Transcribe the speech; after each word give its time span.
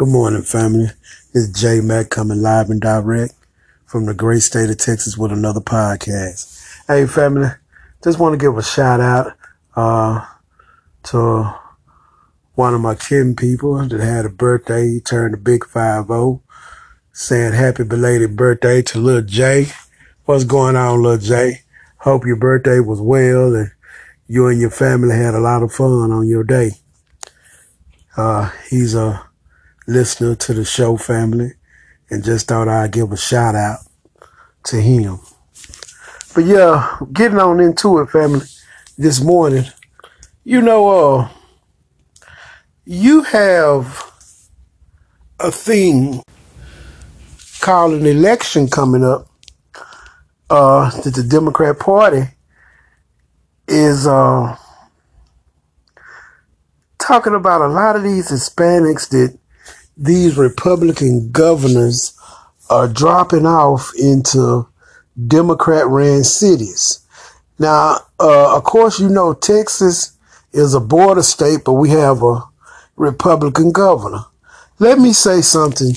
Good 0.00 0.08
morning, 0.08 0.44
family. 0.44 0.86
Is 1.34 1.52
J 1.52 1.82
Mac 1.82 2.08
coming 2.08 2.40
live 2.40 2.70
and 2.70 2.80
direct 2.80 3.34
from 3.84 4.06
the 4.06 4.14
great 4.14 4.40
state 4.40 4.70
of 4.70 4.78
Texas 4.78 5.18
with 5.18 5.30
another 5.30 5.60
podcast. 5.60 6.58
Hey, 6.88 7.04
family, 7.04 7.50
just 8.02 8.18
want 8.18 8.32
to 8.32 8.38
give 8.38 8.56
a 8.56 8.62
shout 8.62 9.02
out 9.02 9.34
uh, 9.76 10.24
to 11.02 11.54
one 12.54 12.72
of 12.72 12.80
my 12.80 12.94
kin 12.94 13.36
people 13.36 13.76
that 13.86 14.00
had 14.00 14.24
a 14.24 14.30
birthday. 14.30 14.88
He 14.88 15.00
turned 15.00 15.34
a 15.34 15.36
big 15.36 15.66
5 15.66 16.08
Saying 17.12 17.52
happy 17.52 17.84
belated 17.84 18.36
birthday 18.36 18.80
to 18.80 18.98
little 18.98 19.20
Jay. 19.20 19.66
What's 20.24 20.44
going 20.44 20.76
on, 20.76 21.02
little 21.02 21.18
Jay? 21.18 21.60
Hope 21.98 22.24
your 22.24 22.36
birthday 22.36 22.80
was 22.80 23.02
well 23.02 23.54
and 23.54 23.70
you 24.26 24.46
and 24.46 24.62
your 24.62 24.70
family 24.70 25.14
had 25.14 25.34
a 25.34 25.40
lot 25.40 25.62
of 25.62 25.74
fun 25.74 26.10
on 26.10 26.26
your 26.26 26.42
day. 26.42 26.70
Uh, 28.16 28.50
he's 28.70 28.94
a 28.94 29.26
listener 29.86 30.34
to 30.36 30.54
the 30.54 30.64
show 30.64 30.96
family 30.96 31.52
and 32.10 32.24
just 32.24 32.48
thought 32.48 32.68
I'd 32.68 32.92
give 32.92 33.12
a 33.12 33.16
shout 33.16 33.54
out 33.54 33.80
to 34.64 34.80
him. 34.80 35.20
But 36.34 36.44
yeah, 36.44 36.98
getting 37.12 37.38
on 37.38 37.60
into 37.60 37.98
it, 37.98 38.10
family, 38.10 38.46
this 38.96 39.20
morning, 39.20 39.64
you 40.44 40.60
know, 40.60 40.88
uh, 40.88 41.28
you 42.84 43.22
have 43.22 44.12
a 45.40 45.50
thing 45.50 46.22
called 47.60 47.94
an 47.94 48.06
election 48.06 48.68
coming 48.68 49.04
up, 49.04 49.26
uh, 50.50 50.90
that 51.02 51.14
the 51.14 51.22
Democrat 51.22 51.78
Party 51.78 52.22
is, 53.66 54.06
uh, 54.06 54.56
talking 56.98 57.34
about 57.34 57.60
a 57.60 57.66
lot 57.66 57.96
of 57.96 58.04
these 58.04 58.30
Hispanics 58.30 59.08
that 59.08 59.36
these 60.00 60.38
Republican 60.38 61.30
governors 61.30 62.18
are 62.70 62.88
dropping 62.88 63.44
off 63.44 63.92
into 63.98 64.66
Democrat 65.26 65.86
ran 65.86 66.24
cities. 66.24 67.00
Now, 67.58 67.98
uh, 68.18 68.56
of 68.56 68.64
course, 68.64 68.98
you 68.98 69.10
know, 69.10 69.34
Texas 69.34 70.16
is 70.52 70.72
a 70.72 70.80
border 70.80 71.22
state, 71.22 71.60
but 71.66 71.74
we 71.74 71.90
have 71.90 72.22
a 72.22 72.42
Republican 72.96 73.72
governor. 73.72 74.24
Let 74.78 74.98
me 74.98 75.12
say 75.12 75.42
something 75.42 75.92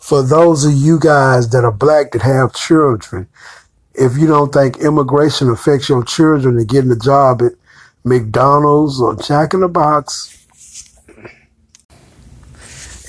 for 0.00 0.22
those 0.22 0.64
of 0.64 0.72
you 0.72 0.98
guys 0.98 1.50
that 1.50 1.64
are 1.64 1.72
black 1.72 2.12
that 2.12 2.22
have 2.22 2.54
children. 2.54 3.28
If 3.94 4.16
you 4.16 4.26
don't 4.26 4.52
think 4.52 4.78
immigration 4.78 5.50
affects 5.50 5.90
your 5.90 6.04
children 6.04 6.56
and 6.56 6.68
getting 6.68 6.90
a 6.90 6.96
job 6.96 7.42
at 7.42 7.52
McDonald's 8.02 8.98
or 8.98 9.14
Jack 9.16 9.52
in 9.52 9.60
the 9.60 9.68
Box, 9.68 10.45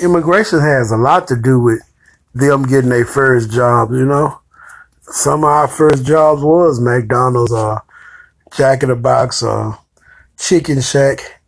immigration 0.02 0.60
has 0.60 0.92
a 0.92 0.98
lot 0.98 1.28
to 1.28 1.36
do 1.36 1.60
with 1.60 1.82
them 2.34 2.64
getting 2.64 2.90
their 2.90 3.06
first 3.06 3.52
jobs, 3.52 3.92
you 3.92 4.06
know. 4.06 4.40
Some 5.02 5.44
of 5.44 5.50
our 5.50 5.68
first 5.68 6.06
jobs 6.06 6.42
was 6.42 6.80
McDonald's 6.80 7.52
or 7.52 7.84
Jack 8.56 8.84
in 8.84 8.90
the 8.90 8.96
Box 8.96 9.42
or 9.44 9.80
Chicken 10.38 10.82
Shack. 10.82 11.42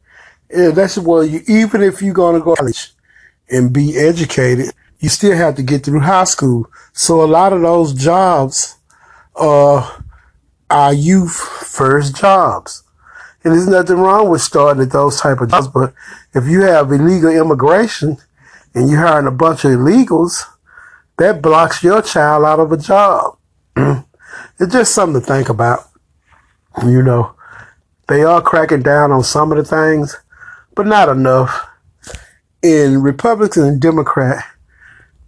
Yeah, 0.50 0.72
that's 0.72 0.98
well, 0.98 1.24
you, 1.24 1.42
even 1.48 1.84
if 1.84 2.02
you're 2.02 2.14
going 2.14 2.40
to 2.40 2.44
go 2.44 2.56
to 2.56 2.62
college 2.62 2.92
and 3.50 3.72
be 3.72 3.98
educated, 3.98 4.72
you 5.00 5.10
still 5.10 5.36
have 5.36 5.56
to 5.56 5.64
get 5.64 5.84
through 5.84 6.00
high 6.00 6.24
school. 6.24 6.70
So 6.94 7.24
a 7.24 7.26
lot 7.26 7.54
of 7.54 7.62
those 7.62 7.94
jobs 7.94 8.78
uh, 9.36 10.00
are 10.70 10.94
youth 10.94 11.36
first 11.36 12.16
jobs. 12.16 12.84
And 13.44 13.54
there's 13.54 13.68
nothing 13.68 13.98
wrong 13.98 14.30
with 14.30 14.42
starting 14.42 14.84
at 14.84 14.92
those 14.92 15.20
type 15.20 15.40
of 15.40 15.50
jobs, 15.50 15.68
but 15.68 15.94
if 16.34 16.46
you 16.46 16.62
have 16.62 16.92
illegal 16.92 17.30
immigration, 17.30 18.18
and 18.74 18.90
you're 18.90 19.00
hiring 19.00 19.28
a 19.28 19.32
bunch 19.32 19.66
of 19.66 19.72
illegals, 19.72 20.44
that 21.18 21.42
blocks 21.42 21.84
your 21.84 22.02
child 22.02 22.46
out 22.46 22.60
of 22.60 22.72
a 22.72 22.78
job. 22.78 23.38
it's 23.76 24.72
just 24.72 24.94
something 24.94 25.22
to 25.22 25.28
think 25.28 25.50
about. 25.50 25.82
You 26.86 27.04
know, 27.04 27.36
they 28.08 28.24
are 28.24 28.42
cracking 28.42 28.82
down 28.82 29.12
on 29.12 29.24
some 29.24 29.52
of 29.52 29.58
the 29.58 29.64
things, 29.64 30.18
but 30.76 30.88
not 30.88 31.10
enough. 31.10 31.68
And 32.64 33.04
Republican 33.04 33.64
and 33.64 33.82
Democrat 33.82 34.44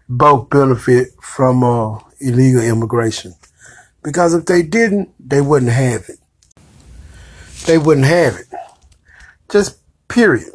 both 0.08 0.50
benefit 0.50 1.10
from 1.22 1.64
uh, 1.64 2.00
illegal 2.20 2.62
immigration. 2.62 3.34
Because 4.04 4.34
if 4.34 4.46
they 4.46 4.64
didn't, 4.64 5.10
they 5.20 5.42
wouldn't 5.42 5.72
have 5.72 6.10
it. 6.10 6.20
They 7.66 7.78
wouldn't 7.78 8.08
have 8.08 8.36
it. 8.36 8.48
Just 9.50 9.78
period. 10.08 10.52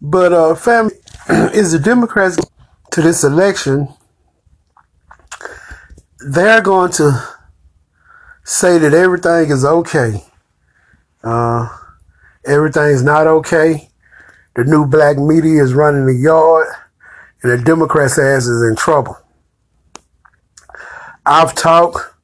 But 0.00 0.32
uh, 0.32 0.54
family, 0.54 0.94
is 1.54 1.72
the 1.72 1.78
Democrats 1.78 2.36
to 2.90 3.00
this 3.00 3.24
election, 3.24 3.88
they're 6.18 6.60
going 6.60 6.92
to 6.92 7.18
say 8.44 8.76
that 8.78 8.92
everything 8.92 9.50
is 9.50 9.64
okay. 9.64 10.22
Uh, 11.22 11.68
everything 12.44 12.90
is 12.90 13.02
not 13.02 13.26
okay. 13.26 13.88
The 14.54 14.64
new 14.64 14.86
black 14.86 15.16
media 15.16 15.62
is 15.62 15.72
running 15.72 16.06
the 16.06 16.14
yard, 16.14 16.68
and 17.42 17.52
the 17.52 17.64
Democrats' 17.64 18.18
ass 18.18 18.46
is 18.46 18.62
in 18.62 18.76
trouble. 18.76 19.18
I've 21.24 21.54
talked 21.54 22.14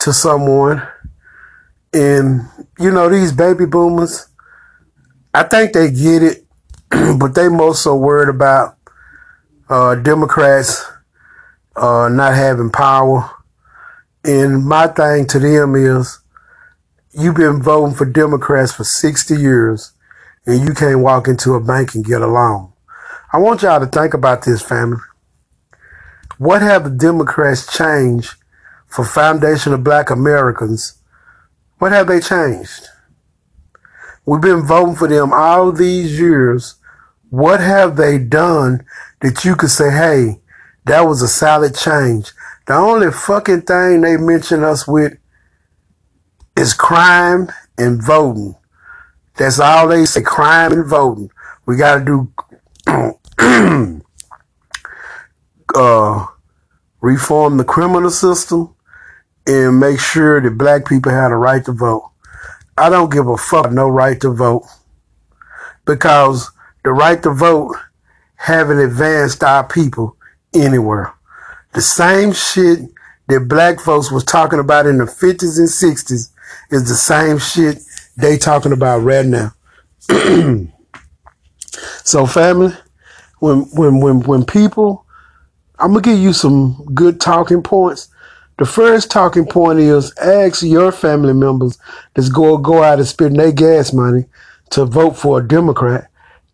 to 0.00 0.12
someone, 0.12 0.86
and 1.94 2.42
you 2.78 2.90
know 2.90 3.08
these 3.08 3.32
baby 3.32 3.64
boomers. 3.64 4.28
I 5.32 5.44
think 5.44 5.72
they 5.72 5.90
get 5.90 6.22
it 6.22 6.47
but 7.18 7.34
they 7.34 7.48
most 7.48 7.82
so 7.82 7.96
worried 7.96 8.28
about 8.28 8.76
uh, 9.68 9.94
Democrats 9.96 10.84
uh, 11.76 12.08
not 12.08 12.34
having 12.34 12.70
power. 12.70 13.30
And 14.24 14.64
my 14.64 14.86
thing 14.88 15.26
to 15.28 15.38
them 15.38 15.74
is, 15.74 16.20
you've 17.12 17.36
been 17.36 17.62
voting 17.62 17.94
for 17.94 18.04
Democrats 18.04 18.72
for 18.72 18.84
60 18.84 19.34
years, 19.36 19.92
and 20.46 20.66
you 20.66 20.74
can't 20.74 21.00
walk 21.00 21.28
into 21.28 21.54
a 21.54 21.60
bank 21.60 21.94
and 21.94 22.04
get 22.04 22.22
a 22.22 22.26
loan. 22.26 22.72
I 23.32 23.38
want 23.38 23.62
y'all 23.62 23.80
to 23.80 23.86
think 23.86 24.14
about 24.14 24.44
this, 24.44 24.62
family. 24.62 25.00
What 26.38 26.62
have 26.62 26.84
the 26.84 26.90
Democrats 26.90 27.70
changed 27.76 28.34
for 28.86 29.04
foundation 29.04 29.72
of 29.72 29.84
black 29.84 30.08
Americans? 30.08 30.98
What 31.78 31.92
have 31.92 32.06
they 32.06 32.20
changed? 32.20 32.86
We've 34.24 34.40
been 34.40 34.66
voting 34.66 34.96
for 34.96 35.08
them 35.08 35.32
all 35.32 35.72
these 35.72 36.18
years 36.18 36.77
what 37.30 37.60
have 37.60 37.96
they 37.96 38.18
done 38.18 38.84
that 39.20 39.44
you 39.44 39.54
could 39.56 39.70
say, 39.70 39.90
hey, 39.90 40.40
that 40.84 41.02
was 41.02 41.22
a 41.22 41.28
solid 41.28 41.74
change? 41.74 42.32
The 42.66 42.74
only 42.74 43.10
fucking 43.10 43.62
thing 43.62 44.00
they 44.00 44.16
mention 44.16 44.62
us 44.62 44.86
with 44.86 45.16
is 46.56 46.74
crime 46.74 47.48
and 47.76 48.02
voting. 48.02 48.56
That's 49.36 49.60
all 49.60 49.88
they 49.88 50.04
say, 50.04 50.22
crime 50.22 50.72
and 50.72 50.86
voting. 50.86 51.30
We 51.66 51.76
gotta 51.76 52.04
do 52.04 52.32
uh, 55.74 56.26
reform 57.00 57.56
the 57.56 57.64
criminal 57.64 58.10
system 58.10 58.74
and 59.46 59.78
make 59.78 60.00
sure 60.00 60.40
that 60.40 60.58
black 60.58 60.86
people 60.86 61.12
have 61.12 61.30
the 61.30 61.36
right 61.36 61.64
to 61.64 61.72
vote. 61.72 62.10
I 62.76 62.90
don't 62.90 63.12
give 63.12 63.26
a 63.26 63.36
fuck 63.36 63.72
no 63.72 63.88
right 63.88 64.20
to 64.20 64.30
vote 64.30 64.64
because 65.84 66.50
the 66.88 66.92
right 66.94 67.22
to 67.22 67.30
vote 67.30 67.76
haven't 68.36 68.78
advanced 68.78 69.44
our 69.44 69.62
people 69.62 70.16
anywhere. 70.54 71.12
The 71.74 71.82
same 71.82 72.32
shit 72.32 72.78
that 73.26 73.40
black 73.46 73.78
folks 73.78 74.10
was 74.10 74.24
talking 74.24 74.58
about 74.58 74.86
in 74.86 74.96
the 74.96 75.04
50s 75.04 75.58
and 75.58 75.68
60s 75.68 76.30
is 76.70 76.88
the 76.88 76.94
same 76.94 77.38
shit 77.38 77.82
they 78.16 78.38
talking 78.38 78.72
about 78.72 79.00
right 79.00 79.26
now. 79.26 79.52
so 82.04 82.24
family, 82.24 82.72
when 83.40 83.64
when 83.74 84.00
when 84.00 84.20
when 84.20 84.46
people 84.46 85.04
I'm 85.78 85.92
gonna 85.92 86.00
give 86.00 86.18
you 86.18 86.32
some 86.32 86.86
good 86.94 87.20
talking 87.20 87.62
points. 87.62 88.08
The 88.56 88.64
first 88.64 89.10
talking 89.10 89.44
point 89.44 89.78
is 89.78 90.16
ask 90.16 90.62
your 90.62 90.90
family 90.90 91.34
members 91.34 91.78
that's 92.14 92.30
go 92.30 92.56
go 92.56 92.82
out 92.82 92.98
and 92.98 93.06
spend 93.06 93.38
their 93.38 93.52
gas 93.52 93.92
money 93.92 94.24
to 94.70 94.86
vote 94.86 95.18
for 95.18 95.38
a 95.38 95.46
Democrat 95.46 96.08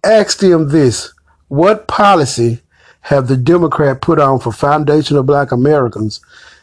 ask 0.05 0.39
them 0.39 0.69
this 0.69 1.13
what 1.49 1.87
policy 1.87 2.61
have 3.03 3.29
the 3.29 3.37
Democrat 3.37 4.01
put 4.01 4.19
on 4.19 4.41
for 4.41 4.53
foundational 4.53 5.23
black 5.23 5.53
Americans 5.53 6.21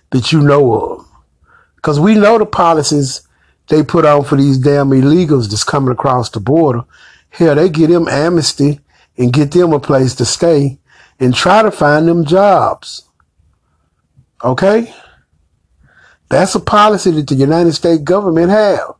that 0.09 0.31
you 0.31 0.41
know 0.41 0.73
of? 0.73 1.07
Because 1.75 1.99
we 1.99 2.15
know 2.15 2.37
the 2.37 2.45
policies 2.45 3.27
they 3.67 3.83
put 3.83 4.05
on 4.05 4.23
for 4.23 4.35
these 4.35 4.57
damn 4.57 4.89
illegals 4.89 5.49
that's 5.49 5.63
coming 5.63 5.91
across 5.91 6.29
the 6.29 6.39
border. 6.39 6.83
Hell, 7.29 7.55
they 7.55 7.69
get 7.69 7.89
them 7.89 8.07
amnesty 8.07 8.79
and 9.17 9.31
get 9.31 9.51
them 9.51 9.71
a 9.71 9.79
place 9.79 10.15
to 10.15 10.25
stay 10.25 10.79
and 11.19 11.33
try 11.33 11.61
to 11.61 11.71
find 11.71 12.07
them 12.07 12.25
jobs. 12.25 13.07
Okay? 14.43 14.93
That's 16.29 16.55
a 16.55 16.59
policy 16.59 17.11
that 17.11 17.27
the 17.27 17.35
United 17.35 17.73
States 17.73 18.01
government 18.01 18.49
have. 18.49 18.95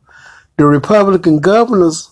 The 0.56 0.66
Republican 0.66 1.40
governors 1.40 2.11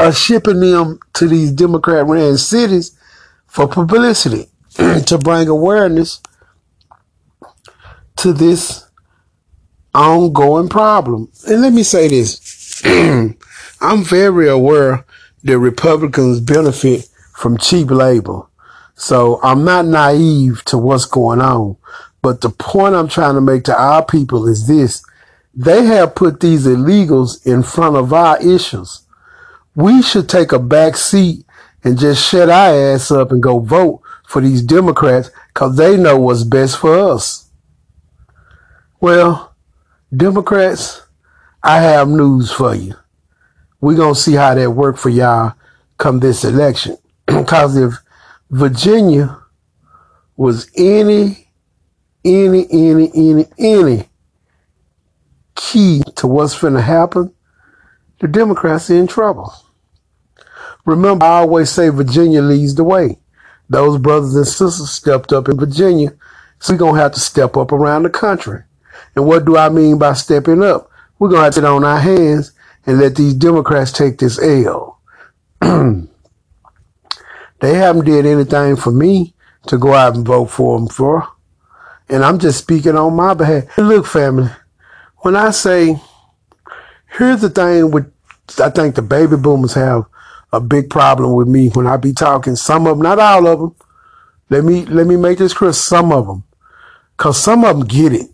are 0.00 0.12
shipping 0.12 0.60
them 0.60 0.98
to 1.12 1.28
these 1.28 1.52
Democrat 1.52 2.06
ran 2.06 2.38
cities 2.38 2.98
for 3.46 3.68
publicity 3.68 4.48
to 4.76 5.18
bring 5.22 5.46
awareness 5.46 6.22
to 8.16 8.32
this 8.32 8.88
ongoing 9.94 10.70
problem. 10.70 11.30
And 11.46 11.60
let 11.60 11.74
me 11.74 11.82
say 11.82 12.08
this. 12.08 12.82
I'm 13.82 14.04
very 14.04 14.48
aware 14.48 15.04
that 15.42 15.58
Republicans 15.58 16.40
benefit 16.40 17.06
from 17.34 17.58
cheap 17.58 17.90
labor. 17.90 18.42
So 18.94 19.38
I'm 19.42 19.64
not 19.64 19.86
naive 19.86 20.64
to 20.66 20.78
what's 20.78 21.04
going 21.04 21.42
on. 21.42 21.76
But 22.22 22.40
the 22.40 22.50
point 22.50 22.94
I'm 22.94 23.08
trying 23.08 23.34
to 23.34 23.40
make 23.42 23.64
to 23.64 23.78
our 23.78 24.04
people 24.04 24.48
is 24.48 24.66
this. 24.66 25.02
They 25.54 25.84
have 25.84 26.14
put 26.14 26.40
these 26.40 26.66
illegals 26.66 27.46
in 27.46 27.62
front 27.62 27.96
of 27.96 28.12
our 28.14 28.40
issues. 28.40 29.02
We 29.80 30.02
should 30.02 30.28
take 30.28 30.52
a 30.52 30.58
back 30.58 30.94
seat 30.98 31.46
and 31.82 31.98
just 31.98 32.28
shut 32.28 32.50
our 32.50 32.74
ass 32.94 33.10
up 33.10 33.32
and 33.32 33.42
go 33.42 33.60
vote 33.60 34.02
for 34.26 34.42
these 34.42 34.60
Democrats 34.60 35.30
because 35.48 35.76
they 35.76 35.96
know 35.96 36.18
what's 36.18 36.44
best 36.44 36.76
for 36.78 36.98
us. 37.12 37.48
Well, 39.00 39.54
Democrats, 40.14 41.02
I 41.62 41.80
have 41.80 42.08
news 42.08 42.52
for 42.52 42.74
you. 42.74 42.94
We're 43.80 43.96
going 43.96 44.14
to 44.14 44.20
see 44.20 44.34
how 44.34 44.54
that 44.54 44.72
work 44.72 44.98
for 44.98 45.08
y'all 45.08 45.54
come 45.96 46.20
this 46.20 46.44
election. 46.44 46.96
Because 47.26 47.76
if 47.76 47.94
Virginia 48.50 49.40
was 50.36 50.70
any, 50.76 51.48
any, 52.24 52.66
any, 52.70 53.10
any, 53.14 53.46
any 53.58 54.08
key 55.54 56.02
to 56.16 56.26
what's 56.26 56.60
going 56.60 56.74
to 56.74 56.82
happen, 56.82 57.32
the 58.20 58.28
Democrats 58.28 58.90
are 58.90 58.96
in 58.96 59.06
trouble. 59.06 59.54
Remember, 60.90 61.24
I 61.24 61.38
always 61.38 61.70
say 61.70 61.88
Virginia 61.88 62.42
leads 62.42 62.74
the 62.74 62.82
way. 62.84 63.20
Those 63.68 63.98
brothers 63.98 64.34
and 64.34 64.46
sisters 64.46 64.90
stepped 64.90 65.32
up 65.32 65.48
in 65.48 65.56
Virginia, 65.56 66.14
so 66.58 66.74
we're 66.74 66.78
going 66.78 66.96
to 66.96 67.00
have 67.00 67.12
to 67.12 67.20
step 67.20 67.56
up 67.56 67.70
around 67.70 68.02
the 68.02 68.10
country. 68.10 68.64
And 69.14 69.24
what 69.24 69.44
do 69.44 69.56
I 69.56 69.68
mean 69.68 69.98
by 69.98 70.14
stepping 70.14 70.64
up? 70.64 70.90
We're 71.18 71.28
going 71.28 71.40
to 71.40 71.44
have 71.44 71.54
to 71.54 71.60
sit 71.60 71.64
on 71.64 71.84
our 71.84 72.00
hands 72.00 72.52
and 72.86 72.98
let 72.98 73.14
these 73.14 73.34
Democrats 73.34 73.92
take 73.92 74.18
this 74.18 74.42
L. 74.42 75.00
they 75.60 75.68
haven't 77.62 78.04
did 78.06 78.26
anything 78.26 78.74
for 78.74 78.90
me 78.90 79.34
to 79.68 79.78
go 79.78 79.94
out 79.94 80.16
and 80.16 80.26
vote 80.26 80.46
for 80.46 80.76
them 80.76 80.88
for. 80.88 81.28
And 82.08 82.24
I'm 82.24 82.40
just 82.40 82.58
speaking 82.58 82.96
on 82.96 83.14
my 83.14 83.34
behalf. 83.34 83.78
Look, 83.78 84.06
family, 84.06 84.50
when 85.18 85.36
I 85.36 85.52
say, 85.52 86.00
here's 87.16 87.42
the 87.42 87.50
thing 87.50 87.92
with, 87.92 88.12
I 88.60 88.70
think 88.70 88.96
the 88.96 89.02
baby 89.02 89.36
boomers 89.36 89.74
have 89.74 90.06
a 90.52 90.60
big 90.60 90.90
problem 90.90 91.34
with 91.34 91.48
me 91.48 91.68
when 91.70 91.86
I 91.86 91.96
be 91.96 92.12
talking. 92.12 92.56
Some 92.56 92.86
of 92.86 92.96
them, 92.96 93.02
not 93.02 93.18
all 93.18 93.46
of 93.46 93.60
them. 93.60 93.74
Let 94.48 94.64
me, 94.64 94.84
let 94.86 95.06
me 95.06 95.16
make 95.16 95.38
this 95.38 95.54
clear. 95.54 95.72
Some 95.72 96.12
of 96.12 96.26
them. 96.26 96.44
Cause 97.16 97.42
some 97.42 97.64
of 97.64 97.78
them 97.78 97.86
get 97.86 98.12
it. 98.12 98.28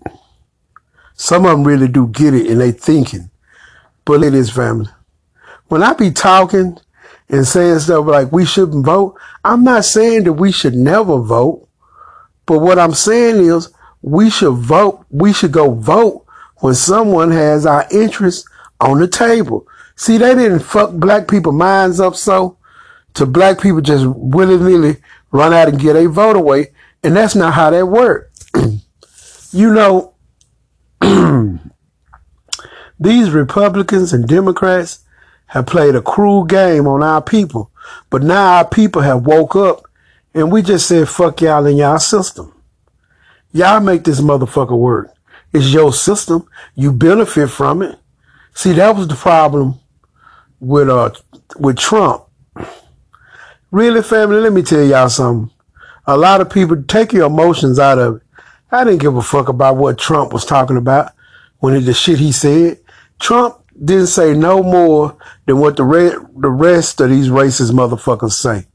Some 1.14 1.44
of 1.44 1.52
them 1.52 1.64
really 1.64 1.88
do 1.88 2.06
get 2.08 2.34
it 2.34 2.46
and 2.50 2.60
they 2.60 2.72
thinking. 2.72 3.30
But 4.04 4.22
it 4.22 4.34
is 4.34 4.50
family. 4.50 4.88
When 5.68 5.82
I 5.82 5.94
be 5.94 6.10
talking 6.10 6.78
and 7.28 7.46
saying 7.46 7.80
stuff 7.80 8.06
like 8.06 8.30
we 8.30 8.44
shouldn't 8.44 8.86
vote, 8.86 9.18
I'm 9.44 9.64
not 9.64 9.84
saying 9.84 10.24
that 10.24 10.34
we 10.34 10.52
should 10.52 10.74
never 10.74 11.18
vote. 11.18 11.66
But 12.46 12.60
what 12.60 12.78
I'm 12.78 12.94
saying 12.94 13.44
is 13.44 13.70
we 14.02 14.30
should 14.30 14.54
vote. 14.54 15.04
We 15.10 15.32
should 15.32 15.52
go 15.52 15.72
vote 15.72 16.24
when 16.58 16.74
someone 16.74 17.32
has 17.32 17.66
our 17.66 17.86
interests 17.90 18.48
on 18.80 19.00
the 19.00 19.08
table. 19.08 19.66
See, 19.96 20.18
they 20.18 20.34
didn't 20.34 20.60
fuck 20.60 20.92
black 20.92 21.26
people 21.26 21.52
minds 21.52 22.00
up 22.00 22.14
so 22.14 22.58
to 23.14 23.24
black 23.24 23.60
people 23.60 23.80
just 23.80 24.04
willy 24.06 24.58
nilly 24.58 24.98
run 25.32 25.54
out 25.54 25.68
and 25.68 25.80
get 25.80 25.96
a 25.96 26.08
vote 26.08 26.36
away. 26.36 26.68
And 27.02 27.16
that's 27.16 27.34
not 27.34 27.54
how 27.54 27.70
that 27.70 27.86
worked. 27.86 28.44
you 29.52 29.72
know, 29.72 30.14
these 33.00 33.30
Republicans 33.30 34.12
and 34.12 34.28
Democrats 34.28 35.00
have 35.46 35.66
played 35.66 35.94
a 35.94 36.02
cruel 36.02 36.44
game 36.44 36.86
on 36.86 37.02
our 37.02 37.22
people. 37.22 37.70
But 38.10 38.22
now 38.22 38.56
our 38.56 38.68
people 38.68 39.02
have 39.02 39.26
woke 39.26 39.56
up 39.56 39.84
and 40.34 40.52
we 40.52 40.60
just 40.60 40.86
said, 40.86 41.08
fuck 41.08 41.40
y'all 41.40 41.64
in 41.64 41.78
y'all 41.78 41.98
system. 41.98 42.52
Y'all 43.52 43.80
make 43.80 44.04
this 44.04 44.20
motherfucker 44.20 44.76
work. 44.76 45.10
It's 45.54 45.72
your 45.72 45.92
system. 45.94 46.46
You 46.74 46.92
benefit 46.92 47.48
from 47.48 47.80
it. 47.80 47.98
See, 48.52 48.72
that 48.72 48.94
was 48.94 49.08
the 49.08 49.14
problem 49.14 49.80
with, 50.60 50.88
uh, 50.88 51.10
with 51.58 51.78
Trump. 51.78 52.24
Really, 53.70 54.02
family, 54.02 54.40
let 54.40 54.52
me 54.52 54.62
tell 54.62 54.82
y'all 54.82 55.08
something. 55.08 55.50
A 56.06 56.16
lot 56.16 56.40
of 56.40 56.50
people 56.50 56.82
take 56.84 57.12
your 57.12 57.26
emotions 57.26 57.78
out 57.78 57.98
of 57.98 58.16
it. 58.16 58.22
I 58.70 58.84
didn't 58.84 59.00
give 59.00 59.16
a 59.16 59.22
fuck 59.22 59.48
about 59.48 59.76
what 59.76 59.98
Trump 59.98 60.32
was 60.32 60.44
talking 60.44 60.76
about 60.76 61.12
when 61.58 61.74
he, 61.74 61.80
the 61.80 61.94
shit 61.94 62.18
he 62.18 62.32
said. 62.32 62.78
Trump 63.18 63.56
didn't 63.84 64.06
say 64.08 64.34
no 64.34 64.62
more 64.62 65.16
than 65.46 65.58
what 65.58 65.76
the 65.76 65.84
re- 65.84 66.16
the 66.36 66.50
rest 66.50 67.00
of 67.00 67.10
these 67.10 67.28
racist 67.28 67.72
motherfuckers 67.72 68.32
say. 68.32 68.66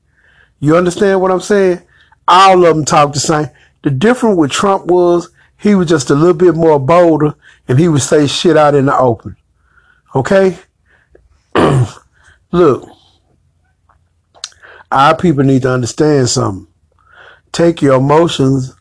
You 0.59 0.77
understand 0.77 1.21
what 1.21 1.31
I'm 1.31 1.41
saying? 1.41 1.81
All 2.27 2.65
of 2.65 2.75
them 2.75 2.85
talk 2.85 3.13
the 3.13 3.19
same. 3.19 3.47
The 3.83 3.89
difference 3.89 4.37
with 4.37 4.51
Trump 4.51 4.85
was 4.85 5.29
he 5.57 5.75
was 5.75 5.89
just 5.89 6.09
a 6.09 6.15
little 6.15 6.33
bit 6.33 6.55
more 6.55 6.79
bolder 6.79 7.35
and 7.67 7.79
he 7.79 7.87
would 7.87 8.01
say 8.01 8.27
shit 8.27 8.57
out 8.57 8.75
in 8.75 8.85
the 8.85 8.97
open. 8.97 9.35
Okay? 10.15 10.57
Look, 12.51 12.89
our 14.91 15.15
people 15.15 15.43
need 15.43 15.61
to 15.63 15.71
understand 15.71 16.29
something. 16.29 16.67
Take 17.51 17.81
your 17.81 17.95
emotions 17.95 18.73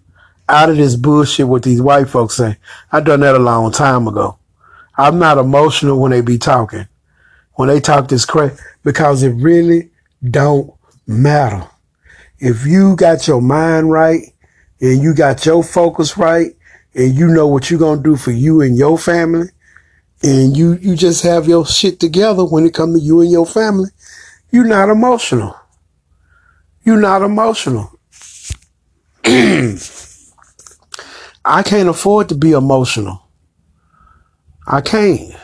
out 0.48 0.70
of 0.70 0.76
this 0.76 0.96
bullshit 0.96 1.46
what 1.46 1.62
these 1.62 1.80
white 1.80 2.08
folks 2.08 2.36
say. 2.36 2.56
I 2.90 3.00
done 3.00 3.20
that 3.20 3.36
a 3.36 3.38
long 3.38 3.70
time 3.72 4.08
ago. 4.08 4.38
I'm 4.96 5.18
not 5.18 5.38
emotional 5.38 6.00
when 6.00 6.10
they 6.10 6.20
be 6.20 6.38
talking. 6.38 6.86
When 7.54 7.68
they 7.68 7.80
talk 7.80 8.08
this 8.08 8.24
crap, 8.24 8.52
because 8.82 9.22
it 9.22 9.30
really 9.30 9.90
don't 10.28 10.72
matter. 11.06 11.68
If 12.38 12.66
you 12.66 12.96
got 12.96 13.26
your 13.26 13.40
mind 13.40 13.90
right 13.90 14.32
and 14.80 15.02
you 15.02 15.14
got 15.14 15.44
your 15.46 15.62
focus 15.62 16.16
right 16.16 16.56
and 16.94 17.14
you 17.14 17.28
know 17.28 17.46
what 17.46 17.70
you're 17.70 17.78
going 17.78 18.02
to 18.02 18.10
do 18.10 18.16
for 18.16 18.30
you 18.30 18.62
and 18.62 18.76
your 18.76 18.98
family 18.98 19.48
and 20.22 20.56
you, 20.56 20.74
you 20.74 20.96
just 20.96 21.22
have 21.22 21.48
your 21.48 21.66
shit 21.66 21.98
together 21.98 22.44
when 22.44 22.66
it 22.66 22.74
comes 22.74 22.98
to 22.98 23.04
you 23.04 23.20
and 23.20 23.30
your 23.30 23.46
family, 23.46 23.88
you're 24.50 24.66
not 24.66 24.90
emotional. 24.90 25.56
You're 26.84 27.00
not 27.00 27.22
emotional. 27.22 27.98
I 29.24 29.76
can't 31.62 31.88
afford 31.88 32.28
to 32.28 32.34
be 32.34 32.52
emotional. 32.52 33.22
I 34.66 34.80
can't. 34.80 35.34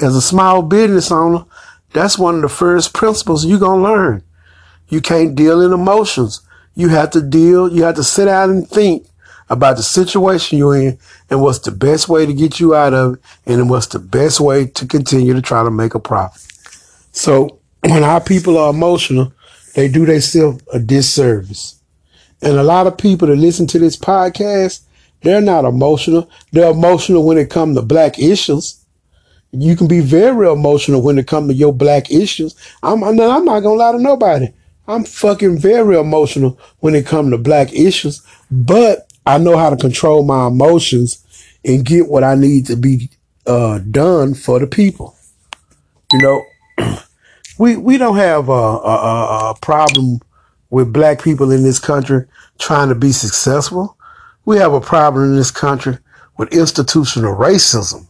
As 0.00 0.14
a 0.14 0.22
small 0.22 0.62
business 0.62 1.10
owner, 1.10 1.44
that's 1.92 2.18
one 2.18 2.36
of 2.36 2.42
the 2.42 2.48
first 2.48 2.94
principles 2.94 3.44
you're 3.44 3.58
going 3.58 3.82
to 3.82 3.88
learn. 3.88 4.22
You 4.88 5.00
can't 5.00 5.34
deal 5.34 5.62
in 5.62 5.72
emotions. 5.72 6.42
You 6.74 6.88
have 6.88 7.10
to 7.10 7.22
deal, 7.22 7.72
you 7.72 7.84
have 7.84 7.96
to 7.96 8.04
sit 8.04 8.26
down 8.26 8.50
and 8.50 8.68
think 8.68 9.06
about 9.48 9.76
the 9.76 9.82
situation 9.82 10.58
you're 10.58 10.76
in 10.76 10.98
and 11.30 11.40
what's 11.40 11.60
the 11.60 11.70
best 11.70 12.08
way 12.08 12.26
to 12.26 12.34
get 12.34 12.58
you 12.58 12.74
out 12.74 12.94
of 12.94 13.14
it 13.14 13.20
and 13.46 13.70
what's 13.70 13.86
the 13.86 13.98
best 13.98 14.40
way 14.40 14.66
to 14.66 14.86
continue 14.86 15.34
to 15.34 15.42
try 15.42 15.62
to 15.62 15.70
make 15.70 15.94
a 15.94 16.00
profit. 16.00 16.42
So 17.12 17.60
when 17.80 18.02
our 18.02 18.20
people 18.20 18.58
are 18.58 18.70
emotional, 18.70 19.32
they 19.74 19.88
do 19.88 20.06
themselves 20.06 20.62
a 20.72 20.78
disservice. 20.78 21.80
And 22.42 22.56
a 22.56 22.62
lot 22.62 22.86
of 22.86 22.98
people 22.98 23.28
that 23.28 23.36
listen 23.36 23.66
to 23.68 23.78
this 23.78 23.96
podcast, 23.96 24.80
they're 25.22 25.40
not 25.40 25.64
emotional. 25.64 26.30
They're 26.52 26.70
emotional 26.70 27.24
when 27.24 27.38
it 27.38 27.50
comes 27.50 27.76
to 27.76 27.82
black 27.82 28.18
issues. 28.18 28.84
You 29.52 29.76
can 29.76 29.88
be 29.88 30.00
very 30.00 30.50
emotional 30.50 31.02
when 31.02 31.18
it 31.18 31.26
comes 31.26 31.48
to 31.48 31.54
your 31.54 31.72
black 31.72 32.10
issues. 32.10 32.54
I'm, 32.82 33.02
I'm 33.02 33.16
not, 33.16 33.36
I'm 33.36 33.44
not 33.44 33.60
gonna 33.60 33.76
lie 33.76 33.92
to 33.92 33.98
nobody. 33.98 34.48
I'm 34.88 35.04
fucking 35.04 35.58
very 35.58 35.98
emotional 35.98 36.58
when 36.80 36.94
it 36.94 37.06
comes 37.06 37.30
to 37.30 37.38
black 37.38 37.72
issues, 37.72 38.22
but 38.50 39.05
I 39.26 39.38
know 39.38 39.56
how 39.56 39.70
to 39.70 39.76
control 39.76 40.24
my 40.24 40.46
emotions 40.46 41.24
and 41.64 41.84
get 41.84 42.08
what 42.08 42.22
I 42.22 42.36
need 42.36 42.66
to 42.66 42.76
be 42.76 43.10
uh, 43.46 43.78
done 43.78 44.34
for 44.34 44.58
the 44.60 44.66
people. 44.66 45.16
You 46.12 46.20
know, 46.22 46.44
we 47.58 47.76
we 47.76 47.98
don't 47.98 48.16
have 48.16 48.48
a, 48.48 48.52
a, 48.52 49.50
a 49.50 49.54
problem 49.60 50.20
with 50.70 50.92
black 50.92 51.22
people 51.22 51.50
in 51.50 51.64
this 51.64 51.78
country 51.78 52.26
trying 52.58 52.88
to 52.88 52.94
be 52.94 53.12
successful. 53.12 53.96
We 54.44 54.58
have 54.58 54.72
a 54.72 54.80
problem 54.80 55.24
in 55.24 55.36
this 55.36 55.50
country 55.50 55.98
with 56.36 56.52
institutional 56.52 57.34
racism. 57.34 58.06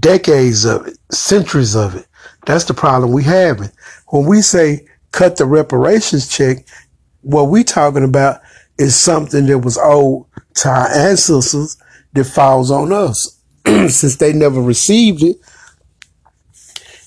Decades 0.00 0.64
of 0.64 0.88
it, 0.88 0.98
centuries 1.10 1.74
of 1.74 1.94
it. 1.94 2.06
That's 2.44 2.64
the 2.64 2.74
problem 2.74 3.12
we 3.12 3.22
have. 3.24 3.72
When 4.08 4.26
we 4.26 4.42
say 4.42 4.86
cut 5.12 5.36
the 5.36 5.46
reparations 5.46 6.28
check, 6.28 6.66
what 7.22 7.44
we 7.44 7.64
talking 7.64 8.04
about 8.04 8.40
is 8.78 8.96
something 8.96 9.46
that 9.46 9.58
was 9.60 9.78
owed 9.80 10.26
to 10.54 10.68
our 10.68 10.88
ancestors 10.88 11.76
that 12.12 12.24
falls 12.24 12.70
on 12.70 12.92
us. 12.92 13.40
Since 13.66 14.16
they 14.16 14.32
never 14.32 14.60
received 14.60 15.22
it, 15.22 15.36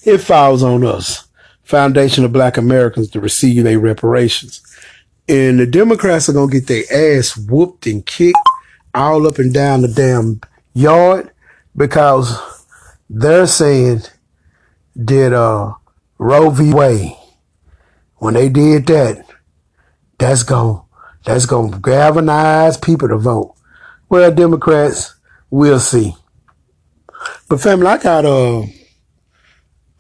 it 0.04 0.20
falls 0.20 0.64
on 0.64 0.84
us. 0.84 1.28
Foundation 1.64 2.24
of 2.24 2.34
Black 2.34 2.58
Americans 2.58 3.10
to 3.12 3.20
receive 3.20 3.64
their 3.64 3.80
reparations. 3.80 4.62
And 5.28 5.60
the 5.60 5.68
Democrats 5.68 6.28
are 6.28 6.34
gonna 6.34 6.52
get 6.52 6.68
their 6.68 6.84
ass 6.92 7.38
whooped 7.38 7.86
and 7.86 8.06
kicked 8.06 8.38
all 8.96 9.28
up 9.28 9.38
and 9.38 9.54
down 9.54 9.82
the 9.82 9.88
damn 9.88 10.42
yard 10.74 11.32
because 11.76 12.36
they're 13.10 13.46
saying 13.46 14.02
that 14.96 15.34
uh, 15.34 15.74
Roe 16.18 16.50
v. 16.50 16.74
Wade, 16.74 17.16
when 18.18 18.34
they 18.34 18.50
did 18.50 18.88
that, 18.88 19.26
that's 20.18 20.44
going 20.44 20.82
that's 21.26 21.46
gonna 21.46 21.80
galvanize 21.80 22.78
people 22.78 23.08
to 23.08 23.18
vote. 23.18 23.56
Well, 24.10 24.32
Democrats, 24.32 25.16
we'll 25.50 25.80
see. 25.80 26.16
But 27.48 27.62
family, 27.62 27.88
I 27.88 27.98
got 27.98 28.26
a 28.26 28.66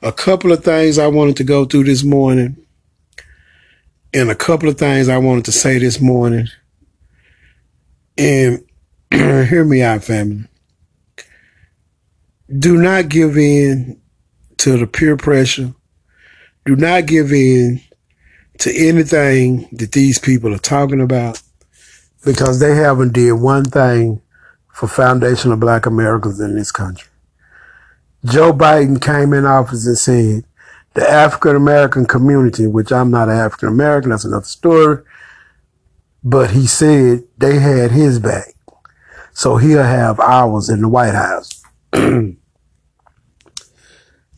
a 0.01 0.11
couple 0.11 0.51
of 0.51 0.63
things 0.63 0.97
I 0.97 1.07
wanted 1.07 1.37
to 1.37 1.43
go 1.43 1.65
through 1.65 1.83
this 1.83 2.03
morning, 2.03 2.55
and 4.13 4.29
a 4.31 4.35
couple 4.35 4.69
of 4.69 4.77
things 4.77 5.09
I 5.09 5.17
wanted 5.17 5.45
to 5.45 5.51
say 5.51 5.77
this 5.77 5.99
morning. 5.99 6.47
And 8.17 8.63
hear 9.11 9.63
me 9.65 9.81
out, 9.81 10.03
family. 10.03 10.45
Do 12.57 12.77
not 12.77 13.09
give 13.09 13.37
in 13.37 14.01
to 14.57 14.77
the 14.77 14.87
peer 14.87 15.17
pressure. 15.17 15.73
Do 16.65 16.75
not 16.75 17.05
give 17.05 17.31
in 17.31 17.81
to 18.59 18.75
anything 18.75 19.67
that 19.71 19.91
these 19.93 20.19
people 20.19 20.53
are 20.53 20.59
talking 20.59 21.01
about 21.01 21.41
because 22.25 22.59
they 22.59 22.75
haven't 22.75 23.13
did 23.13 23.31
one 23.33 23.63
thing 23.65 24.21
for 24.73 24.87
foundation 24.87 25.51
of 25.51 25.59
black 25.59 25.85
Americans 25.85 26.39
in 26.39 26.55
this 26.55 26.71
country. 26.71 27.09
Joe 28.25 28.51
Biden 28.51 29.01
came 29.01 29.33
in 29.33 29.45
office 29.45 29.87
and 29.87 29.97
said 29.97 30.43
the 30.93 31.09
African 31.09 31.55
American 31.55 32.05
community, 32.05 32.67
which 32.67 32.91
I'm 32.91 33.09
not 33.11 33.29
African 33.29 33.69
American, 33.69 34.11
that's 34.11 34.25
another 34.25 34.45
story, 34.45 35.03
but 36.21 36.51
he 36.51 36.67
said 36.67 37.23
they 37.37 37.59
had 37.59 37.91
his 37.91 38.19
back. 38.19 38.55
So 39.31 39.55
he'll 39.55 39.83
have 39.83 40.19
ours 40.19 40.67
in 40.69 40.81
the 40.81 40.89
White 40.89 41.13
House. 41.13 41.63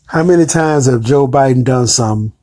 How 0.05 0.23
many 0.23 0.45
times 0.45 0.85
have 0.85 1.01
Joe 1.01 1.27
Biden 1.27 1.63
done 1.63 1.87
something 1.87 2.33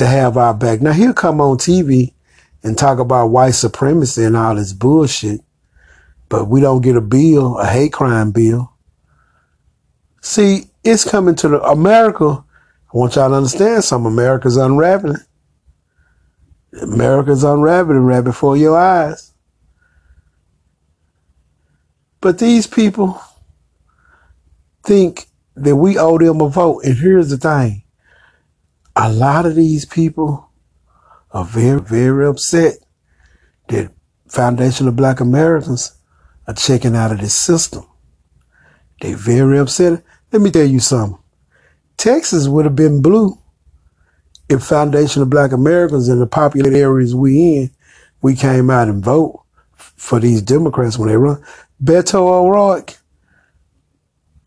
to 0.00 0.06
have 0.06 0.38
our 0.38 0.54
back? 0.54 0.80
Now 0.80 0.92
he'll 0.92 1.12
come 1.12 1.42
on 1.42 1.58
TV 1.58 2.14
and 2.62 2.76
talk 2.76 2.98
about 2.98 3.28
white 3.28 3.50
supremacy 3.50 4.24
and 4.24 4.34
all 4.34 4.54
this 4.54 4.72
bullshit, 4.72 5.42
but 6.30 6.46
we 6.46 6.62
don't 6.62 6.80
get 6.80 6.96
a 6.96 7.02
bill, 7.02 7.58
a 7.58 7.66
hate 7.66 7.92
crime 7.92 8.30
bill. 8.30 8.72
See, 10.22 10.70
it's 10.82 11.08
coming 11.08 11.34
to 11.36 11.48
the 11.48 11.62
America. 11.62 12.24
I 12.24 12.96
want 12.96 13.16
y'all 13.16 13.28
to 13.28 13.36
understand 13.36 13.84
something. 13.84 14.10
America's 14.10 14.56
unraveling. 14.56 15.20
America's 16.80 17.44
unraveling 17.44 18.00
right 18.00 18.24
before 18.24 18.56
your 18.56 18.78
eyes. 18.78 19.34
But 22.22 22.38
these 22.38 22.66
people 22.66 23.20
think 24.82 25.26
that 25.56 25.76
we 25.76 25.98
owe 25.98 26.16
them 26.16 26.40
a 26.40 26.48
vote. 26.48 26.84
And 26.84 26.96
here's 26.96 27.28
the 27.28 27.36
thing. 27.36 27.79
A 28.96 29.12
lot 29.12 29.46
of 29.46 29.54
these 29.54 29.84
people 29.84 30.50
are 31.30 31.44
very, 31.44 31.80
very 31.80 32.26
upset 32.26 32.74
that 33.68 33.92
Foundation 34.28 34.88
of 34.88 34.96
Black 34.96 35.20
Americans 35.20 35.96
are 36.46 36.54
checking 36.54 36.96
out 36.96 37.12
of 37.12 37.20
this 37.20 37.34
system. 37.34 37.84
They 39.00 39.14
very 39.14 39.58
upset. 39.58 40.02
Let 40.32 40.42
me 40.42 40.50
tell 40.50 40.66
you 40.66 40.80
something. 40.80 41.18
Texas 41.96 42.48
would 42.48 42.64
have 42.64 42.76
been 42.76 43.02
blue 43.02 43.40
if 44.50 44.64
Foundation 44.64 45.22
of 45.22 45.30
Black 45.30 45.52
Americans 45.52 46.08
in 46.08 46.18
the 46.18 46.26
popular 46.26 46.72
areas 46.72 47.14
we 47.14 47.56
in, 47.56 47.70
we 48.20 48.34
came 48.34 48.68
out 48.68 48.88
and 48.88 49.02
vote 49.02 49.44
for 49.74 50.18
these 50.18 50.42
Democrats 50.42 50.98
when 50.98 51.08
they 51.08 51.16
run. 51.16 51.42
Beto 51.82 52.14
O'Rourke, 52.14 52.96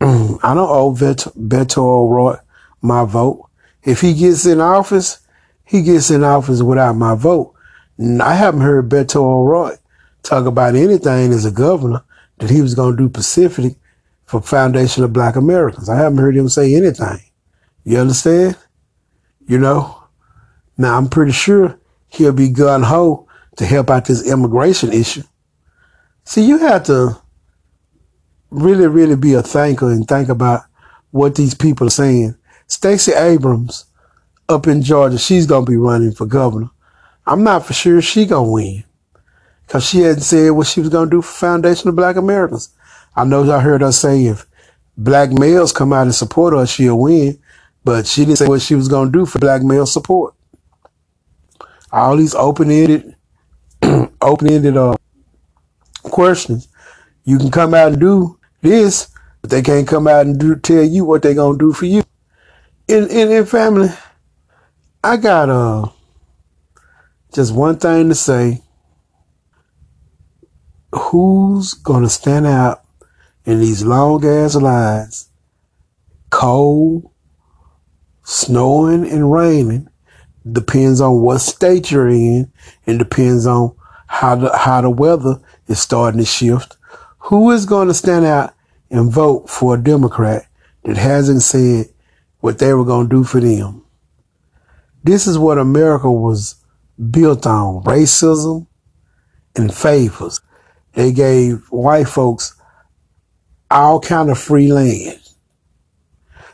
I 0.00 0.54
don't 0.54 0.58
owe 0.58 0.94
Beto, 0.94 1.34
Beto 1.36 1.78
O'Rourke 1.78 2.44
my 2.82 3.04
vote. 3.04 3.48
If 3.84 4.00
he 4.00 4.14
gets 4.14 4.46
in 4.46 4.60
office, 4.60 5.20
he 5.64 5.82
gets 5.82 6.10
in 6.10 6.24
office 6.24 6.62
without 6.62 6.96
my 6.96 7.14
vote. 7.14 7.54
I 7.98 8.34
haven't 8.34 8.62
heard 8.62 8.88
Beto 8.88 9.16
O'Rourke 9.16 9.80
talk 10.22 10.46
about 10.46 10.74
anything 10.74 11.32
as 11.32 11.44
a 11.44 11.50
governor 11.50 12.02
that 12.38 12.50
he 12.50 12.60
was 12.60 12.74
going 12.74 12.96
to 12.96 13.02
do 13.02 13.08
Pacific 13.08 13.76
for 14.24 14.40
Foundation 14.40 15.04
of 15.04 15.12
Black 15.12 15.36
Americans. 15.36 15.88
I 15.88 15.96
haven't 15.96 16.18
heard 16.18 16.36
him 16.36 16.48
say 16.48 16.74
anything. 16.74 17.20
You 17.84 17.98
understand? 17.98 18.56
You 19.46 19.58
know? 19.58 20.02
Now 20.76 20.96
I'm 20.96 21.08
pretty 21.08 21.32
sure 21.32 21.78
he'll 22.08 22.32
be 22.32 22.48
gun 22.48 22.82
ho 22.82 23.28
to 23.56 23.66
help 23.66 23.90
out 23.90 24.06
this 24.06 24.28
immigration 24.28 24.92
issue. 24.92 25.22
See, 26.24 26.44
you 26.44 26.58
have 26.58 26.84
to 26.84 27.20
really, 28.50 28.86
really 28.86 29.16
be 29.16 29.34
a 29.34 29.42
thinker 29.42 29.90
and 29.90 30.08
think 30.08 30.28
about 30.28 30.62
what 31.10 31.34
these 31.34 31.54
people 31.54 31.86
are 31.86 31.90
saying. 31.90 32.34
Stacey 32.66 33.12
Abrams 33.12 33.86
up 34.48 34.66
in 34.66 34.82
Georgia, 34.82 35.18
she's 35.18 35.46
gonna 35.46 35.66
be 35.66 35.76
running 35.76 36.12
for 36.12 36.26
governor. 36.26 36.70
I'm 37.26 37.42
not 37.42 37.66
for 37.66 37.72
sure 37.72 38.02
she 38.02 38.26
gonna 38.26 38.50
win 38.50 38.84
because 39.66 39.86
she 39.86 40.00
hadn't 40.00 40.22
said 40.22 40.50
what 40.50 40.66
she 40.66 40.80
was 40.80 40.90
gonna 40.90 41.10
do 41.10 41.22
for 41.22 41.32
Foundation 41.32 41.88
of 41.88 41.96
Black 41.96 42.16
Americans. 42.16 42.70
I 43.16 43.24
know 43.24 43.50
I 43.50 43.60
heard 43.60 43.80
her 43.80 43.92
say 43.92 44.24
if 44.24 44.46
black 44.96 45.30
males 45.30 45.72
come 45.72 45.92
out 45.92 46.02
and 46.02 46.14
support 46.14 46.54
her, 46.54 46.66
she'll 46.66 46.98
win, 46.98 47.38
but 47.84 48.06
she 48.06 48.24
didn't 48.24 48.38
say 48.38 48.48
what 48.48 48.62
she 48.62 48.74
was 48.74 48.88
gonna 48.88 49.10
do 49.10 49.26
for 49.26 49.38
black 49.38 49.62
male 49.62 49.86
support. 49.86 50.34
All 51.92 52.16
these 52.16 52.34
open-ended, 52.34 53.14
open-ended 54.20 54.76
uh, 54.76 54.96
questions. 56.02 56.68
You 57.24 57.38
can 57.38 57.50
come 57.50 57.72
out 57.72 57.92
and 57.92 58.00
do 58.00 58.38
this, 58.62 59.08
but 59.40 59.50
they 59.50 59.62
can't 59.62 59.86
come 59.86 60.08
out 60.08 60.26
and 60.26 60.38
do, 60.38 60.56
tell 60.56 60.82
you 60.82 61.04
what 61.04 61.22
they're 61.22 61.34
gonna 61.34 61.56
do 61.56 61.72
for 61.72 61.86
you. 61.86 62.02
In 62.86 63.08
in, 63.08 63.32
in 63.32 63.46
family, 63.46 63.88
I 65.02 65.16
got 65.16 65.48
uh 65.48 65.88
just 67.32 67.54
one 67.54 67.78
thing 67.78 68.10
to 68.10 68.14
say. 68.14 68.60
Who's 70.92 71.72
gonna 71.74 72.10
stand 72.10 72.46
out 72.46 72.84
in 73.46 73.60
these 73.60 73.82
long 73.84 74.24
ass 74.24 74.54
lines? 74.54 75.30
Cold, 76.28 77.10
snowing 78.22 79.08
and 79.08 79.32
raining 79.32 79.88
depends 80.50 81.00
on 81.00 81.22
what 81.22 81.38
state 81.38 81.90
you're 81.90 82.08
in 82.08 82.52
and 82.86 82.98
depends 82.98 83.46
on 83.46 83.74
how 84.06 84.34
the 84.36 84.54
how 84.56 84.82
the 84.82 84.90
weather 84.90 85.40
is 85.68 85.80
starting 85.80 86.20
to 86.20 86.26
shift. 86.26 86.76
Who 87.18 87.50
is 87.52 87.64
going 87.64 87.88
to 87.88 87.94
stand 87.94 88.26
out 88.26 88.54
and 88.90 89.10
vote 89.10 89.48
for 89.48 89.74
a 89.74 89.82
Democrat 89.82 90.46
that 90.84 90.98
hasn't 90.98 91.42
said 91.42 91.93
what 92.44 92.58
they 92.58 92.74
were 92.74 92.84
going 92.84 93.08
to 93.08 93.16
do 93.16 93.24
for 93.24 93.40
them? 93.40 93.82
This 95.02 95.26
is 95.26 95.38
what 95.38 95.56
America 95.56 96.12
was 96.12 96.56
built 97.10 97.46
on 97.46 97.82
racism 97.84 98.66
and 99.56 99.74
favors. 99.74 100.42
They 100.92 101.10
gave 101.10 101.64
white 101.70 102.06
folks 102.06 102.54
all 103.70 103.98
kind 103.98 104.28
of 104.28 104.38
free 104.38 104.70
land. 104.70 105.22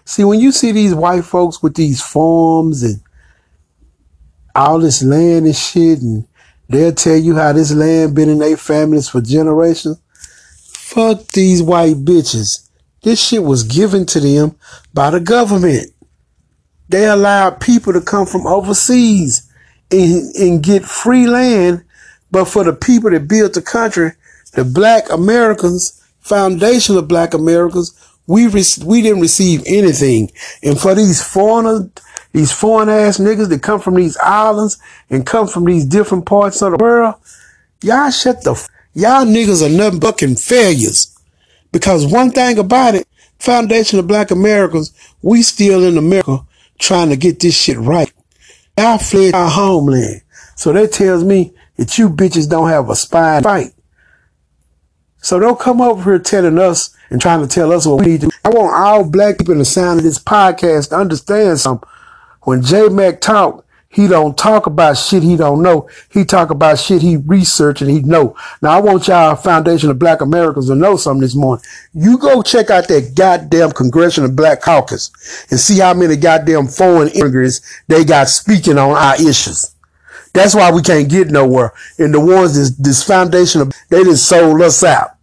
See, 0.04 0.23
when 0.23 0.38
you 0.38 0.52
see 0.52 0.70
these 0.70 0.94
white 0.94 1.25
folks 1.25 1.61
with 1.61 1.75
these 1.75 2.00
farms 2.00 2.85
and 2.85 3.00
all 4.54 4.78
this 4.78 5.02
land 5.02 5.47
and 5.47 5.56
shit, 5.56 6.02
and 6.02 6.25
they'll 6.68 6.92
tell 6.92 7.16
you 7.16 7.35
how 7.35 7.52
this 7.52 7.73
land 7.73 8.14
been 8.14 8.28
in 8.28 8.38
their 8.38 8.56
families 8.56 9.09
for 9.09 9.20
generations. 9.20 10.00
Fuck 10.68 11.26
these 11.32 11.61
white 11.64 11.97
bitches. 11.97 12.70
This 13.02 13.23
shit 13.25 13.42
was 13.42 13.62
given 13.62 14.07
to 14.07 14.21
them 14.21 14.57
by 14.92 15.11
the 15.11 15.21
government. 15.21 15.92
They 16.88 17.07
allowed 17.07 17.61
people 17.61 17.92
to 17.92 18.00
come 18.00 18.26
from 18.26 18.47
overseas 18.47 19.50
and, 19.90 20.35
and 20.37 20.62
get 20.62 20.85
free 20.85 21.26
land. 21.26 21.85
But 22.30 22.47
for 22.47 22.64
the 22.64 22.73
people 22.73 23.11
that 23.11 23.28
built 23.28 23.54
the 23.54 23.62
country, 23.62 24.12
the 24.52 24.64
black 24.64 25.11
Americans, 25.11 25.97
foundation 26.21 26.97
of 26.97 27.09
black 27.09 27.33
Americans, 27.33 27.97
we, 28.26 28.47
re- 28.47 28.62
we 28.85 29.02
didn't 29.02 29.21
receive 29.23 29.62
anything. 29.66 30.30
And 30.62 30.78
for 30.78 30.95
these 30.95 31.23
foreigners, 31.23 31.90
these 32.33 32.52
foreign 32.52 32.88
ass 32.88 33.19
niggas 33.19 33.49
that 33.49 33.62
come 33.62 33.80
from 33.80 33.95
these 33.97 34.16
islands 34.19 34.78
and 35.09 35.26
come 35.26 35.49
from 35.49 35.64
these 35.64 35.85
different 35.85 36.26
parts 36.26 36.62
of 36.62 36.73
the 36.73 36.76
world, 36.76 37.16
y'all 37.83 38.11
shut 38.11 38.45
the, 38.45 38.52
f- 38.52 38.69
y'all 38.95 39.25
niggas 39.25 39.66
are 39.66 39.76
nothing 39.76 39.99
but 39.99 40.21
failures. 40.38 41.16
Because 41.73 42.07
one 42.07 42.31
thing 42.31 42.59
about 42.59 42.95
it, 42.95 43.07
Foundation 43.39 43.99
of 43.99 44.07
Black 44.07 44.31
Americans, 44.31 44.93
we 45.23 45.43
still 45.43 45.85
in 45.85 45.97
America 45.97 46.41
trying 46.79 47.09
to 47.11 47.17
get 47.17 47.41
this 47.41 47.57
shit 47.57 47.79
right. 47.79 48.12
Y'all 48.77 48.99
fled 48.99 49.35
our 49.35 49.50
homeland. 49.50 50.23
So 50.57 50.73
that 50.73 50.93
tells 50.93 51.25
me 51.25 51.53
that 51.77 51.97
you 51.99 52.11
bitches 52.11 52.49
don't 52.49 52.69
have 52.69 52.91
a 52.91 52.97
spine 52.97 53.43
fight. 53.43 53.73
So 55.23 55.39
don't 55.39 55.61
come 55.61 55.81
over 55.81 56.03
here 56.03 56.19
telling 56.19 56.59
us 56.59 56.95
and 57.11 57.21
trying 57.21 57.43
to 57.43 57.49
tell 57.49 57.73
us 57.73 57.87
what 57.87 58.00
we 58.00 58.12
need 58.12 58.21
to. 58.23 58.27
do. 58.29 58.33
I 58.45 58.49
want 58.49 58.75
all 58.75 59.05
black 59.05 59.39
people 59.39 59.53
in 59.53 59.59
the 59.59 59.65
sound 59.65 60.00
of 60.00 60.05
this 60.05 60.19
podcast 60.19 60.91
to 60.91 60.97
understand 60.97 61.61
something. 61.61 61.89
When 62.43 62.62
J 62.62 62.89
Mac 62.89 63.21
talk, 63.21 63.67
He 63.92 64.06
don't 64.06 64.38
talk 64.38 64.66
about 64.66 64.99
shit 64.99 65.25
he 65.25 65.37
don't 65.37 65.62
know. 65.62 65.88
He 66.11 66.25
talk 66.25 66.50
about 66.50 66.78
shit 66.78 67.02
he 67.02 67.16
research 67.16 67.82
and 67.82 67.90
he 67.90 67.99
know. 67.99 68.37
Now 68.62 68.70
I 68.70 68.80
want 68.80 69.09
y'all 69.09 69.35
Foundation 69.35 69.90
of 69.90 69.99
Black 69.99 70.20
Americans 70.20 70.68
to 70.68 70.76
know 70.76 70.97
something 70.97 71.23
this 71.23 71.35
morning. 71.35 71.64
You 71.92 72.16
go 72.16 72.40
check 72.40 72.70
out 72.70 72.87
that 72.87 73.16
goddamn 73.16 73.73
Congressional 73.73 74.30
Black 74.30 74.61
Caucus 74.61 75.11
and 75.50 75.59
see 75.59 75.80
how 75.80 75.92
many 75.92 76.14
goddamn 76.14 76.68
foreign 76.68 77.09
immigrants 77.09 77.62
they 77.88 78.04
got 78.04 78.28
speaking 78.28 78.78
on 78.78 78.92
our 78.92 79.16
issues. 79.16 79.75
That's 80.32 80.54
why 80.54 80.70
we 80.70 80.82
can't 80.82 81.11
get 81.11 81.30
nowhere. 81.30 81.73
And 81.99 82.14
the 82.14 82.20
ones 82.20 82.54
this 82.54 82.70
this 82.76 83.02
foundation 83.02 83.61
of 83.61 83.73
they 83.88 84.04
just 84.04 84.28
sold 84.28 84.62
us 84.62 84.85
out. 84.85 85.16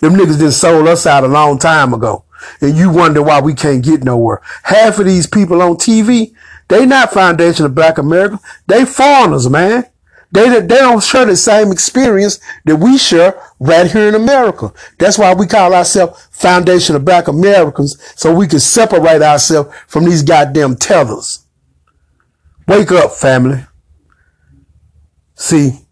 Them 0.00 0.14
niggas 0.14 0.40
just 0.40 0.60
sold 0.60 0.88
us 0.88 1.06
out 1.06 1.22
a 1.22 1.28
long 1.28 1.60
time 1.60 1.94
ago. 1.94 2.24
And 2.60 2.76
you 2.76 2.90
wonder 2.90 3.22
why 3.22 3.40
we 3.40 3.54
can't 3.54 3.84
get 3.84 4.04
nowhere. 4.04 4.42
Half 4.64 4.98
of 4.98 5.06
these 5.06 5.26
people 5.26 5.62
on 5.62 5.76
TV, 5.76 6.34
they 6.68 6.86
not 6.86 7.12
foundation 7.12 7.66
of 7.66 7.74
black 7.74 7.98
America. 7.98 8.40
They 8.66 8.84
foreigners, 8.84 9.48
man. 9.48 9.86
They, 10.32 10.48
they 10.48 10.66
don't 10.66 11.02
share 11.02 11.26
the 11.26 11.36
same 11.36 11.70
experience 11.70 12.40
that 12.64 12.76
we 12.76 12.98
share 12.98 13.40
right 13.60 13.88
here 13.88 14.08
in 14.08 14.16
America. 14.16 14.72
That's 14.98 15.16
why 15.16 15.32
we 15.32 15.46
call 15.46 15.72
ourselves 15.72 16.26
Foundation 16.32 16.96
of 16.96 17.04
Black 17.04 17.28
Americans, 17.28 17.96
so 18.16 18.34
we 18.34 18.48
can 18.48 18.58
separate 18.58 19.22
ourselves 19.22 19.72
from 19.86 20.04
these 20.06 20.24
goddamn 20.24 20.74
tethers. 20.74 21.46
Wake 22.66 22.90
up, 22.90 23.12
family. 23.12 23.64
See, 25.36 25.86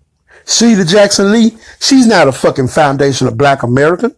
Sheila 0.45 0.87
Jackson 0.87 1.31
Lee, 1.31 1.57
she's 1.79 2.09
not 2.09 2.27
a 2.27 2.33
fucking 2.33 2.69
Foundation 2.69 3.29
of 3.29 3.39
Black 3.39 3.63
American. 3.63 4.17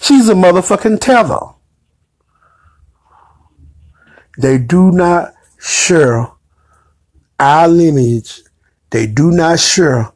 She's 0.00 0.28
a 0.28 0.34
motherfucking 0.34 1.00
tether. 1.00 1.38
They 4.38 4.58
do 4.58 4.90
not 4.90 5.34
share 5.60 6.26
our 7.38 7.68
lineage. 7.68 8.42
They 8.90 9.06
do 9.06 9.30
not 9.30 9.60
share 9.60 10.10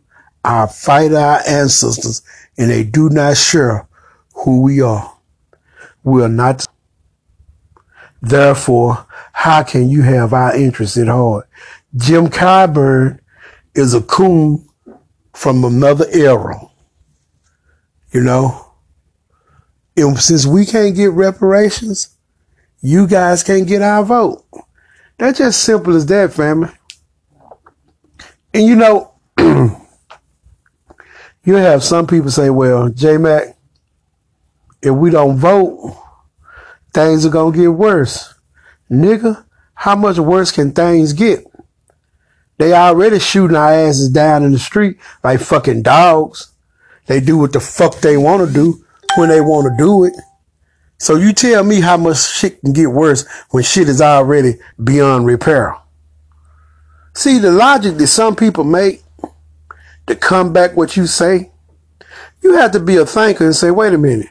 our 0.45 0.67
fight 0.67 1.13
our 1.13 1.41
ancestors 1.47 2.23
and 2.59 2.71
they 2.71 2.85
do 2.85 3.09
not 3.11 3.37
share 3.37 3.87
who 4.35 4.63
we 4.63 4.81
are. 4.81 5.17
We 6.03 6.23
are 6.23 6.29
not. 6.29 6.67
Therefore, 8.21 9.07
how 9.33 9.63
can 9.63 9.89
you 9.89 10.03
have 10.03 10.33
our 10.33 10.57
interest 10.57 10.97
at 10.97 11.09
heart? 11.09 11.49
Jim 11.97 12.29
Clyburn 12.29 13.21
is 13.75 13.95
a 13.95 14.01
coon 14.01 14.67
from 15.33 15.65
another 15.65 16.07
era. 16.13 16.61
You 18.13 18.23
know? 18.23 18.73
And 19.97 20.19
since 20.19 20.47
we 20.47 20.67
can't 20.67 20.97
get 20.97 21.11
reparations, 21.11 22.17
you 22.81 23.07
guys 23.07 23.43
can't 23.43 23.67
get 23.67 23.83
our 23.83 24.05
vote. 24.05 24.44
That's 25.19 25.39
just 25.39 25.63
simple 25.63 25.97
as 25.97 26.07
that, 26.07 26.33
family. 26.33 26.71
And 28.53 28.67
you 28.67 28.77
know, 28.77 29.13
you 31.45 31.55
have 31.55 31.83
some 31.83 32.07
people 32.07 32.31
say, 32.31 32.51
well, 32.51 32.89
J 32.89 33.17
Mac, 33.19 33.57
if 34.83 34.93
we 34.93 35.11
don't 35.11 35.37
vote, 35.37 35.97
things 36.93 37.25
are 37.27 37.31
gonna 37.31 37.57
get 37.57 37.69
worse. 37.69 38.35
Nigga, 38.91 39.45
how 39.75 39.97
much 39.97 40.19
worse 40.19 40.53
can 40.53 40.73
things 40.73 41.13
get? 41.13 41.45
They 42.59 42.73
already 42.73 43.19
shooting 43.19 43.57
our 43.57 43.73
asses 43.73 44.09
down 44.09 44.45
in 44.45 44.53
the 44.53 44.59
street 44.59 44.99
like 45.23 45.41
fucking 45.41 45.83
dogs. 45.83 46.53
They 47.07 47.21
do 47.21 47.37
what 47.37 47.53
the 47.53 47.61
fuck 47.61 48.01
they 48.01 48.17
want 48.17 48.47
to 48.47 48.53
do 48.53 48.85
when 49.17 49.29
they 49.29 49.41
want 49.41 49.67
to 49.67 49.77
do 49.77 50.05
it. 50.05 50.15
So 50.99 51.17
you 51.17 51.33
tell 51.33 51.65
me 51.65 51.81
how 51.81 51.97
much 51.97 52.19
shit 52.19 52.61
can 52.61 52.73
get 52.73 52.91
worse 52.91 53.27
when 53.51 53.63
shit 53.63 53.89
is 53.89 54.01
already 54.01 54.55
beyond 54.83 55.27
repair. 55.27 55.77
See 57.15 57.39
the 57.39 57.51
logic 57.51 57.97
that 57.97 58.07
some 58.07 58.37
people 58.37 58.65
make 58.65 59.03
to 60.07 60.17
come 60.17 60.53
back 60.53 60.77
what 60.77 60.97
you 60.97 61.07
say, 61.07 61.51
you 62.43 62.55
have 62.55 62.73
to 62.73 62.81
be 62.81 62.97
a 62.97 63.07
thinker 63.07 63.45
and 63.45 63.57
say, 63.57 63.71
wait 63.71 63.95
a 63.95 63.99
minute. 63.99 64.29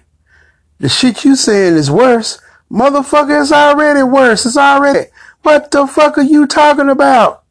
The 0.79 0.89
shit 0.89 1.25
you 1.25 1.35
saying 1.35 1.75
is 1.75 1.89
worse. 1.89 2.39
Motherfucker, 2.71 3.41
it's 3.41 3.51
already 3.51 4.03
worse. 4.03 4.45
It's 4.45 4.57
already. 4.57 5.09
What 5.41 5.71
the 5.71 5.88
fuck 5.88 6.17
are 6.17 6.23
you 6.23 6.47
talking 6.47 6.89
about? 6.89 7.43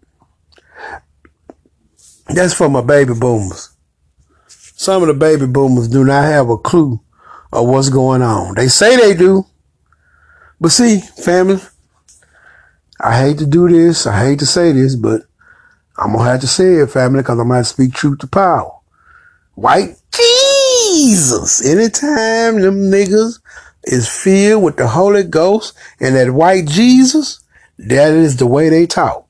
That's 2.27 2.55
for 2.55 2.69
my 2.69 2.81
baby 2.81 3.15
boomers. 3.15 3.71
Some 4.47 5.03
of 5.03 5.09
the 5.09 5.15
baby 5.15 5.47
boomers 5.47 5.89
do 5.89 6.05
not 6.05 6.25
have 6.25 6.49
a 6.49 6.57
clue 6.57 7.01
of 7.53 7.69
what's 7.69 7.89
going 7.89 8.23
on. 8.23 8.55
They 8.55 8.69
say 8.69 8.97
they 8.97 9.15
do. 9.15 9.47
But 10.61 10.71
see, 10.71 11.01
family, 11.01 11.61
I 13.01 13.19
hate 13.19 13.39
to 13.39 13.47
do 13.47 13.69
this. 13.69 14.07
I 14.07 14.27
hate 14.27 14.39
to 14.39 14.47
say 14.47 14.73
this, 14.73 14.97
but 14.97 15.23
I'm 15.99 16.13
going 16.13 16.25
to 16.25 16.31
have 16.31 16.41
to 16.41 16.47
say 16.47 16.77
it, 16.77 16.91
family, 16.91 17.21
because 17.21 17.39
I'm 17.39 17.49
going 17.49 17.61
to 17.61 17.65
speak 17.65 17.95
truth 17.95 18.21
to 18.21 18.27
power. 18.27 18.73
White 19.55 19.97
Jesus. 20.15 21.65
Anytime 21.67 22.61
them 22.61 22.91
niggas 22.91 23.41
is 23.85 24.09
filled 24.09 24.63
with 24.63 24.77
the 24.77 24.89
Holy 24.89 25.25
Ghost 25.25 25.77
and 26.01 26.15
that 26.15 26.31
white 26.31 26.67
Jesus, 26.67 27.41
that 27.79 28.13
is 28.13 28.37
the 28.37 28.47
way 28.47 28.69
they 28.69 28.87
talk. 28.87 29.27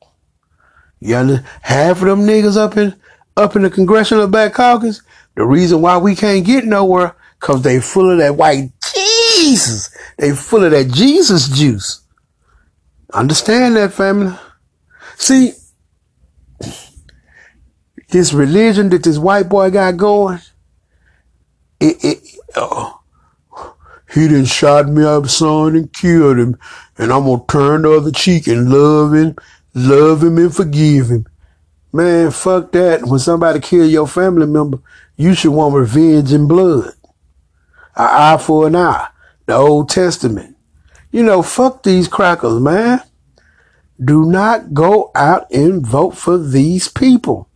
You 1.01 1.17
understand? 1.17 1.49
Half 1.63 2.03
of 2.03 2.09
them 2.09 2.21
niggas 2.21 2.57
up 2.57 2.77
in 2.77 2.95
up 3.37 3.57
in 3.57 3.63
the 3.63 3.71
Congressional 3.71 4.29
Black 4.29 4.53
Caucus, 4.53 5.03
the 5.35 5.45
reason 5.45 5.81
why 5.81 5.97
we 5.97 6.15
can't 6.15 6.45
get 6.45 6.65
nowhere, 6.65 7.17
cause 7.43 7.61
they 7.61 7.81
full 7.81 8.11
of 8.11 8.19
that 8.19 8.37
white 8.37 8.71
Jesus. 8.95 9.95
They 10.17 10.33
full 10.33 10.65
of 10.65 10.71
that 10.71 10.91
Jesus 10.91 11.49
juice. 11.49 12.01
Understand 13.13 13.77
that, 13.77 13.93
family? 13.93 14.35
See, 15.17 15.53
this 18.09 18.33
religion 18.33 18.89
that 18.91 19.03
this 19.03 19.19
white 19.19 19.51
boy 19.51 19.71
got 19.71 19.99
going, 19.99 20.39
it, 21.81 22.03
it, 22.03 22.19
oh, 22.57 23.03
he 24.15 24.29
done 24.29 24.47
shot 24.47 24.89
me 24.89 25.05
up, 25.05 25.27
son, 25.27 25.77
and 25.77 25.93
killed 25.93 26.39
him, 26.39 26.57
and 26.97 27.13
I'm 27.13 27.25
gonna 27.25 27.43
turn 27.49 27.83
the 27.83 27.93
other 27.93 28.13
cheek 28.13 28.47
and 28.47 28.71
love 28.71 29.13
him 29.13 29.37
love 29.75 30.23
him 30.23 30.39
and 30.39 30.55
forgive 30.55 31.09
him. 31.09 31.27
Man, 31.93 32.31
fuck 32.31 32.73
that. 32.73 33.05
When 33.05 33.19
somebody 33.19 33.61
kill 33.61 33.87
your 33.87 34.07
family 34.07 34.47
member, 34.47 34.79
you 35.17 35.35
should 35.35 35.53
want 35.53 35.75
revenge 35.75 36.33
in 36.33 36.49
blood. 36.49 36.93
An 37.97 38.09
eye 38.09 38.37
for 38.39 38.67
an 38.67 38.77
eye. 38.77 39.09
The 39.47 39.55
Old 39.55 39.89
Testament. 39.89 40.57
You 41.11 41.23
know, 41.23 41.43
fuck 41.43 41.83
these 41.83 42.09
crackers, 42.09 42.61
man. 42.61 43.03
Do 44.03 44.25
not 44.25 44.73
go 44.73 45.11
out 45.15 45.51
and 45.53 45.87
vote 45.87 46.13
for 46.13 46.39
these 46.39 46.89
people. 46.89 47.49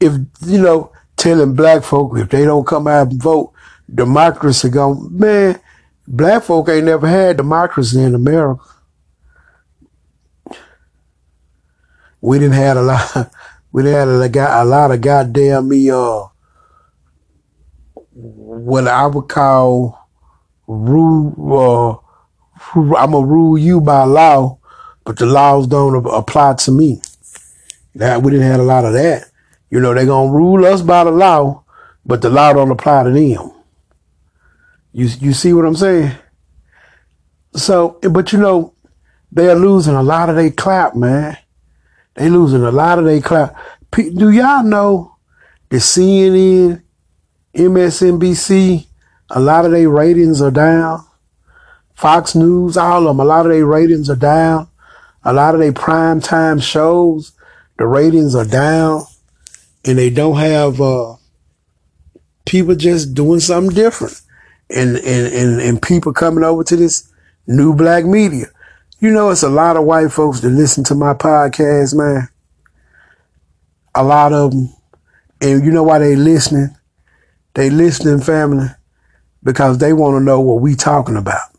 If, 0.00 0.12
you 0.44 0.60
know, 0.60 0.92
telling 1.16 1.54
black 1.54 1.82
folk 1.82 2.16
if 2.18 2.28
they 2.28 2.44
don't 2.44 2.66
come 2.66 2.86
out 2.86 3.10
and 3.10 3.22
vote, 3.22 3.52
democracy 3.92 4.68
going, 4.68 5.08
man, 5.10 5.60
black 6.06 6.42
folk 6.42 6.68
ain't 6.68 6.86
never 6.86 7.06
had 7.08 7.36
democracy 7.36 8.02
in 8.02 8.14
America. 8.14 8.62
we 12.20 12.38
didn't 12.38 12.54
had 12.54 12.76
a 12.76 12.82
lot. 12.82 13.32
We 13.70 13.82
didn't 13.82 13.98
had 14.24 14.34
a, 14.34 14.62
a 14.62 14.64
lot 14.64 14.92
of 14.92 15.02
goddamn 15.02 15.68
me. 15.68 15.90
Uh, 15.90 16.24
what 18.18 18.88
I 18.88 19.06
would 19.06 19.28
call 19.28 20.08
rule. 20.66 22.02
Uh, 22.74 22.78
I'm 22.96 23.12
gonna 23.12 23.26
rule 23.26 23.56
you 23.56 23.80
by 23.80 24.04
law, 24.04 24.58
but 25.04 25.18
the 25.18 25.26
laws 25.26 25.66
don't 25.66 26.04
apply 26.06 26.54
to 26.54 26.72
me. 26.72 27.00
That 27.94 28.22
we 28.22 28.32
didn't 28.32 28.50
have 28.50 28.60
a 28.60 28.64
lot 28.64 28.84
of 28.84 28.92
that. 28.94 29.30
You 29.70 29.80
know, 29.80 29.94
they're 29.94 30.06
gonna 30.06 30.32
rule 30.32 30.64
us 30.64 30.82
by 30.82 31.04
the 31.04 31.10
law, 31.10 31.62
but 32.04 32.22
the 32.22 32.30
law 32.30 32.52
don't 32.52 32.70
apply 32.70 33.04
to 33.04 33.10
them. 33.10 33.52
You 34.92 35.08
you 35.20 35.32
see 35.32 35.52
what 35.52 35.64
I'm 35.64 35.76
saying? 35.76 36.12
So, 37.54 37.98
but 38.02 38.32
you 38.32 38.38
know, 38.38 38.74
they're 39.30 39.54
losing 39.54 39.94
a 39.94 40.02
lot 40.02 40.28
of 40.28 40.36
their 40.36 40.50
clap, 40.50 40.96
man. 40.96 41.36
They 42.14 42.28
losing 42.28 42.62
a 42.62 42.72
lot 42.72 42.98
of 42.98 43.04
their 43.04 43.20
clap. 43.20 43.56
Do 43.92 44.30
y'all 44.30 44.64
know 44.64 45.16
the 45.68 45.76
CNN, 45.76 46.82
MSNBC, 47.58 48.86
a 49.30 49.40
lot 49.40 49.64
of 49.64 49.72
their 49.72 49.90
ratings 49.90 50.40
are 50.40 50.50
down? 50.50 51.04
Fox 51.94 52.36
News, 52.36 52.76
all 52.76 53.08
of 53.08 53.16
them, 53.16 53.20
a 53.20 53.24
lot 53.24 53.44
of 53.44 53.52
their 53.52 53.66
ratings 53.66 54.08
are 54.08 54.16
down. 54.16 54.68
A 55.24 55.32
lot 55.32 55.54
of 55.54 55.60
their 55.60 55.72
prime 55.72 56.20
time 56.20 56.60
shows, 56.60 57.32
the 57.76 57.86
ratings 57.86 58.36
are 58.36 58.44
down 58.44 59.02
and 59.84 59.98
they 59.98 60.08
don't 60.08 60.36
have, 60.36 60.80
uh, 60.80 61.16
people 62.46 62.76
just 62.76 63.14
doing 63.14 63.40
something 63.40 63.74
different 63.74 64.20
and, 64.70 64.96
and, 64.96 65.34
and, 65.34 65.60
and 65.60 65.82
people 65.82 66.12
coming 66.12 66.44
over 66.44 66.62
to 66.62 66.76
this 66.76 67.12
new 67.48 67.74
black 67.74 68.04
media. 68.04 68.46
You 69.00 69.10
know, 69.10 69.30
it's 69.30 69.42
a 69.42 69.48
lot 69.48 69.76
of 69.76 69.84
white 69.84 70.12
folks 70.12 70.40
that 70.40 70.50
listen 70.50 70.84
to 70.84 70.94
my 70.94 71.14
podcast, 71.14 71.94
man. 71.94 72.28
A 73.94 74.04
lot 74.04 74.32
of 74.32 74.52
them. 74.52 74.72
And 75.40 75.64
you 75.64 75.70
know 75.70 75.82
why 75.82 75.98
they 75.98 76.16
listening? 76.16 76.74
They 77.58 77.70
listening, 77.70 78.20
family, 78.20 78.68
because 79.42 79.78
they 79.78 79.92
want 79.92 80.14
to 80.14 80.20
know 80.20 80.40
what 80.40 80.60
we 80.60 80.76
talking 80.76 81.16
about. 81.16 81.50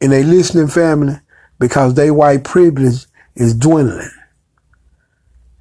And 0.00 0.10
they 0.10 0.24
listening, 0.24 0.66
family, 0.66 1.14
because 1.60 1.94
they 1.94 2.10
white 2.10 2.42
privilege 2.42 3.06
is 3.36 3.54
dwindling. 3.54 4.10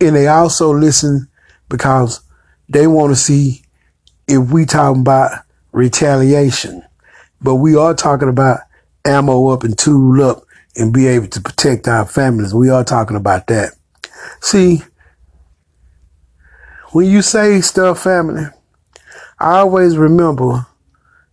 And 0.01 0.15
they 0.15 0.29
also 0.29 0.73
listen 0.73 1.27
because 1.69 2.21
they 2.67 2.87
want 2.87 3.11
to 3.11 3.15
see 3.15 3.61
if 4.27 4.49
we 4.51 4.65
talking 4.65 5.01
about 5.01 5.43
retaliation. 5.71 6.83
But 7.39 7.57
we 7.57 7.75
are 7.75 7.93
talking 7.93 8.29
about 8.29 8.61
ammo 9.05 9.49
up 9.49 9.63
and 9.63 9.77
tool 9.77 10.23
up 10.23 10.41
and 10.75 10.91
be 10.91 11.05
able 11.05 11.27
to 11.27 11.39
protect 11.39 11.87
our 11.87 12.07
families. 12.07 12.51
We 12.51 12.71
are 12.71 12.83
talking 12.83 13.15
about 13.15 13.45
that. 13.45 13.75
See, 14.41 14.81
when 16.93 17.05
you 17.05 17.21
say 17.21 17.61
stuff, 17.61 18.01
family, 18.01 18.47
I 19.39 19.59
always 19.59 19.97
remember 19.97 20.65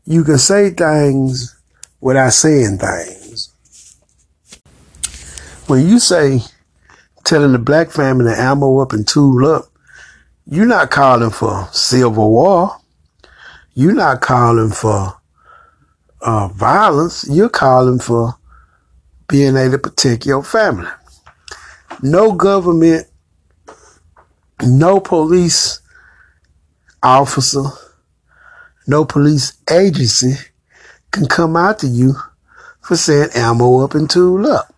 you 0.04 0.24
can 0.24 0.38
say 0.38 0.70
things 0.70 1.58
without 2.00 2.32
saying 2.34 2.78
things. 2.78 3.50
When 5.66 5.88
you 5.88 5.98
say 5.98 6.40
telling 7.24 7.52
the 7.52 7.58
black 7.58 7.90
family 7.90 8.26
to 8.26 8.38
ammo 8.38 8.78
up 8.80 8.92
and 8.92 9.08
tool 9.08 9.46
up, 9.46 9.64
you're 10.46 10.66
not 10.66 10.90
calling 10.90 11.30
for 11.30 11.66
civil 11.72 12.30
war. 12.30 12.76
You're 13.72 13.94
not 13.94 14.20
calling 14.20 14.70
for 14.70 15.16
uh, 16.20 16.48
violence. 16.48 17.26
You're 17.28 17.48
calling 17.48 17.98
for 17.98 18.34
being 19.26 19.56
able 19.56 19.72
to 19.72 19.78
protect 19.78 20.26
your 20.26 20.44
family. 20.44 20.90
No 22.02 22.32
government, 22.32 23.06
no 24.62 25.00
police 25.00 25.80
officer, 27.02 27.64
no 28.86 29.04
police 29.04 29.54
agency 29.70 30.34
can 31.10 31.26
come 31.26 31.56
after 31.56 31.86
you 31.86 32.14
for 32.80 32.96
saying 32.96 33.30
ammo 33.34 33.80
up 33.80 33.94
and 33.94 34.10
tool 34.10 34.46
up. 34.46 34.74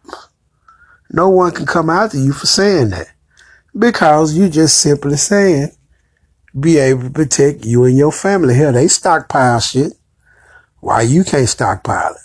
No 1.11 1.29
one 1.29 1.53
can 1.53 1.67
come 1.67 1.91
after 1.91 2.19
you 2.19 2.33
for 2.33 2.47
saying 2.47 2.91
that 2.91 3.09
because 3.77 4.37
you 4.37 4.49
just 4.49 4.81
simply 4.81 5.17
saying 5.17 5.71
be 6.59 6.79
able 6.79 7.03
to 7.03 7.11
protect 7.11 7.65
you 7.65 7.85
and 7.85 7.97
your 7.97 8.13
family. 8.13 8.55
Hell, 8.55 8.73
they 8.73 8.89
stockpile 8.89 9.61
shit. 9.61 9.93
Why 10.81 11.03
you 11.03 11.25
can't 11.25 11.49
stockpile 11.49 12.13
it? 12.13 12.21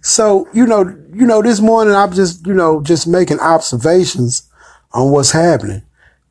So, 0.00 0.48
you 0.52 0.66
know, 0.66 0.82
you 1.12 1.26
know, 1.26 1.42
this 1.42 1.60
morning 1.60 1.94
I'm 1.94 2.12
just, 2.12 2.46
you 2.46 2.54
know, 2.54 2.80
just 2.82 3.06
making 3.06 3.40
observations 3.40 4.48
on 4.92 5.10
what's 5.10 5.32
happening 5.32 5.82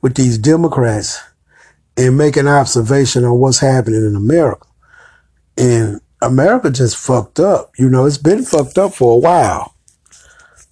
with 0.01 0.15
these 0.15 0.37
Democrats 0.37 1.21
and 1.97 2.17
make 2.17 2.37
an 2.37 2.47
observation 2.47 3.23
on 3.23 3.39
what's 3.39 3.59
happening 3.59 4.05
in 4.05 4.15
America. 4.15 4.67
And 5.57 6.01
America 6.21 6.69
just 6.69 6.97
fucked 6.97 7.39
up. 7.39 7.71
You 7.77 7.89
know, 7.89 8.05
it's 8.05 8.17
been 8.17 8.43
fucked 8.43 8.77
up 8.77 8.93
for 8.93 9.13
a 9.13 9.17
while. 9.17 9.75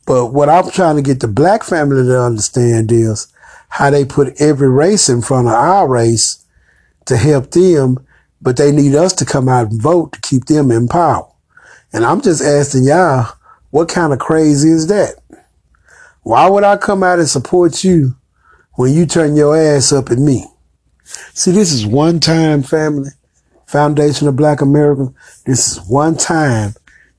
But 0.06 0.28
what 0.28 0.50
I'm 0.50 0.70
trying 0.70 0.98
to 0.98 1.02
get 1.02 1.22
the 1.22 1.28
black 1.28 1.64
family 1.64 2.04
to 2.04 2.22
understand 2.22 2.92
is 2.92 3.28
how 3.70 3.90
they 3.90 4.06
put 4.06 4.40
every 4.42 4.70
race 4.70 5.08
in 5.10 5.22
front 5.22 5.48
of 5.48 5.54
our 5.54 5.88
race 5.88 6.46
to 7.06 7.18
help 7.18 7.52
them, 7.52 8.06
but 8.42 8.58
they 8.58 8.72
need 8.72 8.96
us 8.96 9.14
to 9.14 9.26
come 9.26 9.48
out 9.48 9.72
and 9.72 9.82
vote 9.82 10.14
to 10.14 10.22
keep 10.22 10.46
them 10.46 10.72
in 10.72 10.88
power. 10.88 11.28
And 11.94 12.04
I'm 12.04 12.22
just 12.22 12.42
asking 12.42 12.84
y'all, 12.84 13.34
what 13.72 13.90
kind 13.90 14.14
of 14.14 14.20
crazy 14.20 14.70
is 14.70 14.88
that? 14.88 15.16
Why 16.24 16.50
would 16.50 16.64
I 16.64 16.78
come 16.78 17.04
out 17.04 17.20
and 17.20 17.28
support 17.28 17.84
you 17.84 18.16
when 18.74 18.94
you 18.94 19.06
turn 19.06 19.36
your 19.36 19.58
ass 19.58 19.92
up 19.92 20.12
at 20.12 20.18
me? 20.18 20.46
See, 21.34 21.52
this 21.52 21.72
is 21.72 21.86
one 21.86 22.20
time 22.20 22.64
family, 22.64 23.10
Foundation 23.68 24.28
of 24.28 24.36
Black 24.36 24.62
America. 24.62 25.14
This 25.46 25.72
is 25.72 25.90
one 25.90 26.16
time 26.18 26.74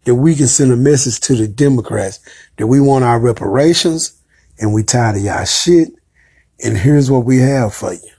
that 0.04 0.14
we 0.14 0.34
can 0.34 0.46
send 0.46 0.72
a 0.72 0.76
message 0.76 1.20
to 1.20 1.34
the 1.34 1.48
Democrats 1.48 2.20
that 2.56 2.66
we 2.66 2.80
want 2.80 3.04
our 3.04 3.18
reparations 3.18 4.20
and 4.58 4.72
we 4.72 4.82
tired 4.82 5.16
of 5.16 5.22
y'all 5.22 5.44
shit. 5.44 5.88
And 6.62 6.76
here's 6.76 7.10
what 7.10 7.24
we 7.24 7.38
have 7.38 7.74
for 7.74 7.92
you. 7.92 8.10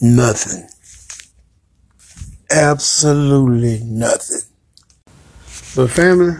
Nothing. 0.00 0.66
Absolutely 2.50 3.80
nothing. 3.84 4.40
But 5.76 5.90
family, 5.90 6.36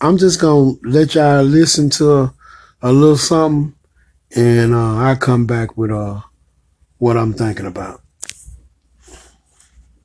I'm 0.00 0.18
just 0.18 0.40
gonna 0.40 0.72
let 0.82 1.14
y'all 1.14 1.42
listen 1.42 1.90
to 1.90 2.12
a, 2.12 2.34
a 2.82 2.92
little 2.92 3.16
something, 3.16 3.74
and 4.34 4.74
uh, 4.74 4.96
I 4.96 5.14
come 5.14 5.46
back 5.46 5.76
with 5.76 5.90
uh, 5.90 6.20
what 6.98 7.16
I'm 7.16 7.32
thinking 7.32 7.66
about. 7.66 8.02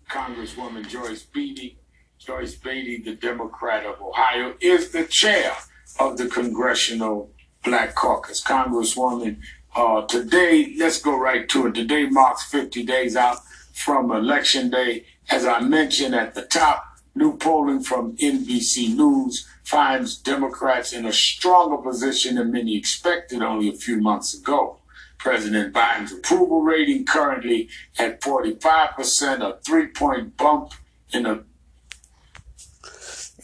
Congresswoman 0.09 0.87
Joyce 0.87 1.23
Beatty, 1.23 1.79
Joyce 2.19 2.55
Beatty, 2.55 3.01
the 3.01 3.15
Democrat 3.15 3.85
of 3.85 4.01
Ohio, 4.01 4.55
is 4.59 4.91
the 4.91 5.05
chair 5.05 5.53
of 5.99 6.17
the 6.17 6.27
Congressional 6.27 7.31
Black 7.63 7.95
Caucus. 7.95 8.43
Congresswoman, 8.43 9.37
uh, 9.75 10.05
today, 10.07 10.75
let's 10.77 11.01
go 11.01 11.17
right 11.17 11.47
to 11.49 11.67
it. 11.67 11.75
Today 11.75 12.07
marks 12.07 12.43
50 12.43 12.83
days 12.83 13.15
out 13.15 13.37
from 13.73 14.11
Election 14.11 14.69
Day. 14.69 15.05
As 15.29 15.45
I 15.45 15.61
mentioned 15.61 16.13
at 16.13 16.35
the 16.35 16.41
top, 16.41 16.83
new 17.15 17.37
polling 17.37 17.81
from 17.81 18.17
NBC 18.17 18.95
News 18.95 19.47
finds 19.71 20.17
Democrats 20.17 20.91
in 20.91 21.05
a 21.05 21.13
stronger 21.13 21.77
position 21.77 22.35
than 22.35 22.51
many 22.51 22.75
expected 22.75 23.41
only 23.41 23.69
a 23.69 23.73
few 23.73 24.01
months 24.01 24.37
ago. 24.37 24.77
President 25.17 25.73
Biden's 25.73 26.11
approval 26.11 26.61
rating 26.61 27.05
currently 27.05 27.69
at 27.97 28.19
45%, 28.19 29.39
a 29.39 29.59
three 29.65 29.87
point 29.87 30.35
bump 30.35 30.73
in 31.13 31.25
a. 31.25 31.43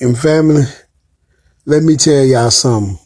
In 0.02 0.16
family, 0.16 0.64
let 1.66 1.84
me 1.84 1.96
tell 1.96 2.26
y'all 2.26 2.52
something. 2.52 3.00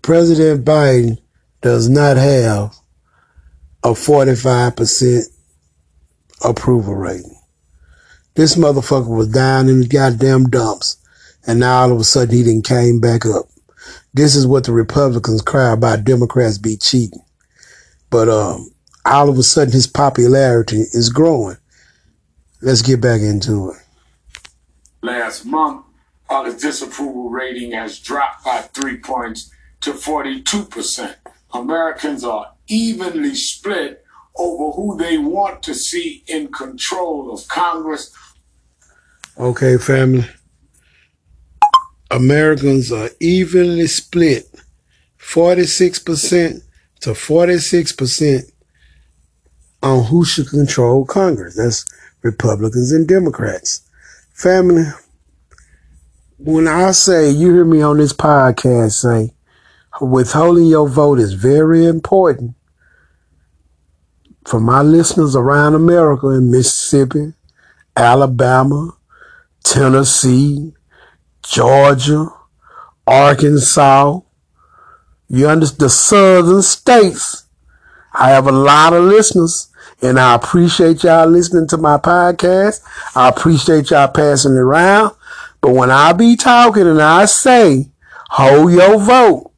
President 0.00 0.64
Biden 0.64 1.18
does 1.62 1.88
not 1.88 2.16
have 2.16 2.76
a 3.82 3.88
45% 3.88 5.24
approval 6.44 6.94
rating. 6.94 7.40
This 8.36 8.54
motherfucker 8.54 9.08
was 9.08 9.28
down 9.28 9.68
in 9.68 9.80
the 9.80 9.88
goddamn 9.88 10.44
dumps, 10.44 10.98
and 11.46 11.60
now 11.60 11.82
all 11.82 11.92
of 11.92 12.00
a 12.00 12.04
sudden 12.04 12.34
he 12.34 12.42
didn't 12.42 12.66
came 12.66 13.00
back 13.00 13.26
up. 13.26 13.46
This 14.12 14.34
is 14.34 14.46
what 14.46 14.64
the 14.64 14.72
Republicans 14.72 15.42
cry 15.42 15.72
about 15.72 16.04
Democrats 16.04 16.58
be 16.58 16.76
cheating. 16.76 17.22
But 18.10 18.28
um, 18.28 18.70
all 19.04 19.28
of 19.28 19.38
a 19.38 19.42
sudden 19.42 19.72
his 19.72 19.86
popularity 19.86 20.84
is 20.92 21.08
growing. 21.08 21.56
Let's 22.62 22.82
get 22.82 23.00
back 23.00 23.20
into 23.20 23.70
it. 23.70 23.76
Last 25.02 25.44
month, 25.44 25.84
uh, 26.30 26.44
his 26.44 26.56
disapproval 26.56 27.28
rating 27.28 27.72
has 27.72 27.98
dropped 27.98 28.44
by 28.44 28.62
three 28.62 28.96
points 28.96 29.50
to 29.80 29.92
42%. 29.92 31.14
Americans 31.52 32.24
are 32.24 32.52
evenly 32.66 33.34
split 33.34 34.02
over 34.36 34.74
who 34.74 34.96
they 34.96 35.18
want 35.18 35.62
to 35.64 35.74
see 35.74 36.24
in 36.26 36.50
control 36.50 37.32
of 37.32 37.46
Congress. 37.48 38.12
Okay, 39.38 39.76
family. 39.76 40.26
Americans 42.14 42.92
are 42.92 43.10
evenly 43.18 43.88
split 43.88 44.48
46% 45.18 46.62
to 47.00 47.10
46% 47.10 48.52
on 49.82 50.04
who 50.04 50.24
should 50.24 50.48
control 50.48 51.04
Congress. 51.04 51.56
That's 51.56 51.84
Republicans 52.22 52.92
and 52.92 53.08
Democrats. 53.08 53.80
Family, 54.32 54.84
when 56.38 56.68
I 56.68 56.92
say, 56.92 57.30
you 57.30 57.52
hear 57.52 57.64
me 57.64 57.82
on 57.82 57.98
this 57.98 58.12
podcast 58.12 58.92
say, 58.92 59.34
withholding 60.00 60.66
your 60.66 60.88
vote 60.88 61.18
is 61.18 61.32
very 61.32 61.84
important 61.84 62.54
for 64.46 64.60
my 64.60 64.82
listeners 64.82 65.34
around 65.34 65.74
America 65.74 66.28
in 66.28 66.52
Mississippi, 66.52 67.32
Alabama, 67.96 68.96
Tennessee, 69.64 70.73
Georgia, 71.46 72.28
Arkansas, 73.06 74.20
you 75.28 75.48
understand 75.48 75.80
the 75.80 75.90
southern 75.90 76.62
states. 76.62 77.44
I 78.12 78.30
have 78.30 78.46
a 78.46 78.52
lot 78.52 78.92
of 78.92 79.04
listeners 79.04 79.68
and 80.00 80.18
I 80.18 80.34
appreciate 80.34 81.02
y'all 81.02 81.26
listening 81.26 81.66
to 81.68 81.76
my 81.76 81.98
podcast. 81.98 82.80
I 83.14 83.28
appreciate 83.28 83.90
y'all 83.90 84.08
passing 84.08 84.52
it 84.52 84.58
around. 84.58 85.14
But 85.60 85.74
when 85.74 85.90
I 85.90 86.12
be 86.12 86.36
talking 86.36 86.86
and 86.86 87.00
I 87.00 87.24
say, 87.26 87.90
hold 88.30 88.72
your 88.72 88.98
vote, 88.98 89.52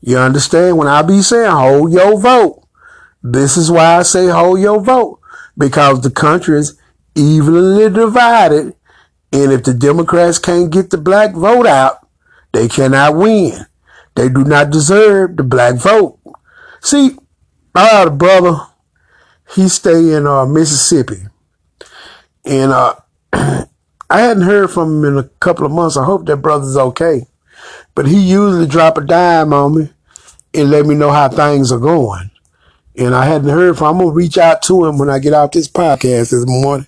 you 0.00 0.18
understand? 0.18 0.76
When 0.76 0.88
I 0.88 1.02
be 1.02 1.22
saying 1.22 1.50
hold 1.50 1.92
your 1.92 2.18
vote, 2.18 2.66
this 3.22 3.56
is 3.56 3.70
why 3.70 3.96
I 3.96 4.02
say 4.02 4.26
hold 4.28 4.60
your 4.60 4.80
vote 4.80 5.20
because 5.56 6.02
the 6.02 6.10
country 6.10 6.58
is 6.58 6.78
evenly 7.14 7.88
divided. 7.90 8.74
And 9.34 9.50
if 9.50 9.64
the 9.64 9.74
Democrats 9.74 10.38
can't 10.38 10.70
get 10.70 10.90
the 10.90 10.96
black 10.96 11.34
vote 11.34 11.66
out, 11.66 12.06
they 12.52 12.68
cannot 12.68 13.16
win. 13.16 13.66
They 14.14 14.28
do 14.28 14.44
not 14.44 14.70
deserve 14.70 15.36
the 15.36 15.42
black 15.42 15.74
vote. 15.74 16.20
See, 16.80 17.16
I 17.74 17.86
had 17.86 18.06
a 18.06 18.12
brother, 18.12 18.60
he 19.52 19.68
stay 19.68 20.12
in 20.12 20.28
uh, 20.28 20.46
Mississippi. 20.46 21.26
And 22.44 22.70
uh, 22.70 22.94
I 23.32 23.66
hadn't 24.08 24.44
heard 24.44 24.70
from 24.70 24.98
him 24.98 25.04
in 25.04 25.18
a 25.18 25.28
couple 25.40 25.66
of 25.66 25.72
months. 25.72 25.96
I 25.96 26.04
hope 26.04 26.26
that 26.26 26.36
brother's 26.36 26.76
okay. 26.76 27.26
But 27.96 28.06
he 28.06 28.20
usually 28.20 28.68
drop 28.68 28.98
a 28.98 29.04
dime 29.04 29.52
on 29.52 29.76
me 29.76 29.90
and 30.54 30.70
let 30.70 30.86
me 30.86 30.94
know 30.94 31.10
how 31.10 31.28
things 31.28 31.72
are 31.72 31.80
going. 31.80 32.30
And 32.96 33.16
I 33.16 33.24
hadn't 33.24 33.48
heard 33.48 33.76
from. 33.76 33.96
I'm 33.96 33.98
gonna 33.98 34.14
reach 34.14 34.38
out 34.38 34.62
to 34.62 34.84
him 34.84 34.96
when 34.96 35.10
I 35.10 35.18
get 35.18 35.32
off 35.32 35.50
this 35.50 35.66
podcast 35.66 36.30
this 36.30 36.44
morning. 36.46 36.86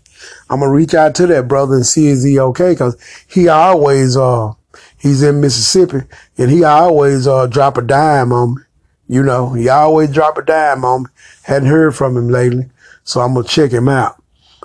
I'm 0.49 0.61
gonna 0.61 0.73
reach 0.73 0.95
out 0.95 1.15
to 1.17 1.27
that 1.29 1.49
brother 1.49 1.75
and 1.75 1.87
see 1.87 2.07
is 2.09 2.23
he 2.23 2.39
okay 2.39 2.73
because 2.73 2.97
he 3.29 3.49
always 3.49 4.17
uh 4.17 4.53
he's 4.99 5.23
in 5.23 5.41
Mississippi 5.41 6.07
and 6.39 6.51
he 6.51 6.65
always 6.65 7.27
uh 7.27 7.47
drop 7.47 7.77
a 7.79 7.83
dime 7.83 8.33
on 8.33 8.57
me. 8.57 8.63
You 9.09 9.23
know, 9.23 9.53
he 9.53 9.69
always 9.69 10.13
drop 10.13 10.37
a 10.37 10.43
dime 10.43 10.85
on 10.85 11.05
me. 11.05 11.09
Hadn't 11.45 11.69
heard 11.69 11.95
from 11.95 12.17
him 12.17 12.29
lately, 12.29 12.69
so 13.05 13.21
I'm 13.21 13.35
gonna 13.35 13.47
check 13.47 13.71
him 13.71 13.89
out. 13.89 14.23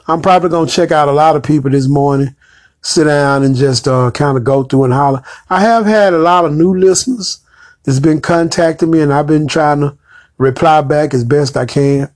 I'm 0.07 0.21
probably 0.21 0.49
gonna 0.49 0.69
check 0.69 0.91
out 0.91 1.07
a 1.07 1.13
lot 1.13 1.35
of 1.35 1.43
people 1.43 1.69
this 1.69 1.87
morning. 1.87 2.35
Sit 2.81 3.03
down 3.03 3.43
and 3.43 3.55
just 3.55 3.87
uh, 3.87 4.09
kind 4.11 4.37
of 4.37 4.43
go 4.43 4.63
through 4.63 4.85
and 4.85 4.93
holler. 4.93 5.23
I 5.49 5.61
have 5.61 5.85
had 5.85 6.13
a 6.13 6.17
lot 6.17 6.45
of 6.45 6.53
new 6.53 6.75
listeners 6.75 7.39
that's 7.83 7.99
been 7.99 8.21
contacting 8.21 8.89
me, 8.89 9.01
and 9.01 9.13
I've 9.13 9.27
been 9.27 9.47
trying 9.47 9.81
to 9.81 9.97
reply 10.37 10.81
back 10.81 11.13
as 11.13 11.23
best 11.23 11.55
I 11.55 11.65
can. 11.65 12.09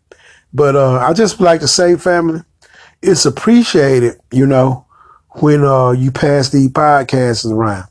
But 0.53 0.75
uh, 0.75 0.97
I 0.97 1.13
just 1.13 1.39
like 1.39 1.60
to 1.62 1.67
say, 1.67 1.95
family, 1.97 2.41
it's 3.01 3.25
appreciated, 3.25 4.19
you 4.31 4.45
know, 4.45 4.86
when 5.29 5.63
uh, 5.63 5.91
you 5.91 6.12
pass 6.12 6.49
these 6.49 6.69
podcasts 6.69 7.49
around. 7.49 7.88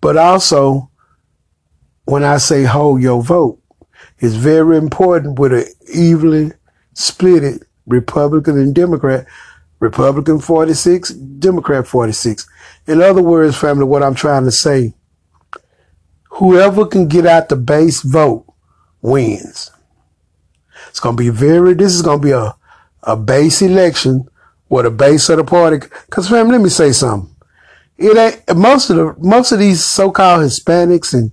But 0.00 0.16
also, 0.16 0.90
when 2.04 2.22
I 2.22 2.38
say 2.38 2.64
hold 2.64 3.02
your 3.02 3.22
vote, 3.22 3.60
it's 4.18 4.34
very 4.34 4.76
important 4.76 5.38
with 5.38 5.52
an 5.52 5.66
evenly 5.92 6.52
split 6.94 7.62
Republican 7.86 8.58
and 8.58 8.74
Democrat. 8.74 9.26
Republican 9.78 10.38
46, 10.38 11.10
Democrat 11.10 11.86
46. 11.86 12.48
In 12.86 13.02
other 13.02 13.22
words, 13.22 13.56
family, 13.56 13.84
what 13.84 14.02
I'm 14.02 14.14
trying 14.14 14.44
to 14.44 14.50
say, 14.50 14.94
whoever 16.30 16.86
can 16.86 17.08
get 17.08 17.26
out 17.26 17.48
the 17.48 17.56
base 17.56 18.00
vote 18.00 18.46
wins. 19.02 19.70
It's 20.88 21.00
going 21.00 21.16
to 21.16 21.22
be 21.22 21.28
very, 21.28 21.74
this 21.74 21.92
is 21.92 22.02
going 22.02 22.20
to 22.20 22.26
be 22.26 22.32
a, 22.32 22.56
a 23.02 23.16
base 23.16 23.60
election 23.60 24.28
with 24.68 24.86
a 24.86 24.90
base 24.90 25.28
of 25.28 25.38
the 25.38 25.44
party. 25.44 25.86
Cause 26.10 26.28
family, 26.28 26.52
let 26.52 26.60
me 26.60 26.68
say 26.68 26.92
something. 26.92 27.34
It 27.98 28.16
ain't, 28.16 28.56
most 28.56 28.90
of 28.90 28.96
the, 28.96 29.14
most 29.18 29.52
of 29.52 29.58
these 29.58 29.84
so-called 29.84 30.42
Hispanics 30.42 31.14
and 31.14 31.32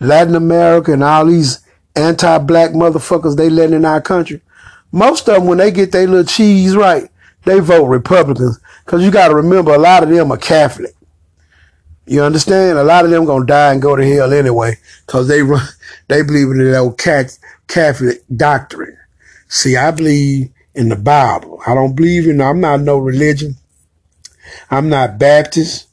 Latin 0.00 0.34
America 0.34 0.92
and 0.92 1.04
all 1.04 1.26
these 1.26 1.60
anti-black 1.94 2.70
motherfuckers 2.70 3.36
they 3.36 3.50
letting 3.50 3.76
in 3.76 3.84
our 3.84 4.00
country. 4.00 4.40
Most 4.92 5.28
of 5.28 5.36
them, 5.36 5.46
when 5.46 5.58
they 5.58 5.70
get 5.70 5.92
their 5.92 6.06
little 6.06 6.24
cheese 6.24 6.74
right, 6.74 7.08
they 7.44 7.60
vote 7.60 7.86
Republicans. 7.86 8.58
Cause 8.86 9.02
you 9.02 9.10
got 9.10 9.28
to 9.28 9.34
remember, 9.36 9.72
a 9.72 9.78
lot 9.78 10.02
of 10.02 10.08
them 10.08 10.32
are 10.32 10.36
Catholic. 10.36 10.94
You 12.06 12.22
understand? 12.22 12.76
A 12.76 12.82
lot 12.82 13.04
of 13.04 13.12
them 13.12 13.24
gonna 13.24 13.46
die 13.46 13.72
and 13.72 13.80
go 13.80 13.94
to 13.94 14.04
hell 14.04 14.32
anyway, 14.32 14.74
cause 15.06 15.28
they 15.28 15.42
run, 15.42 15.64
they 16.08 16.22
believe 16.22 16.48
in 16.48 16.58
the 16.58 16.76
old 16.76 16.98
Catholic 16.98 18.24
doctrine. 18.34 18.98
See, 19.46 19.76
I 19.76 19.92
believe 19.92 20.50
in 20.80 20.88
the 20.88 20.96
Bible. 20.96 21.60
I 21.66 21.74
don't 21.74 21.94
believe 21.94 22.26
in. 22.26 22.40
I'm 22.40 22.60
not 22.60 22.80
no 22.80 22.98
religion. 22.98 23.56
I'm 24.70 24.88
not 24.88 25.18
Baptist. 25.18 25.88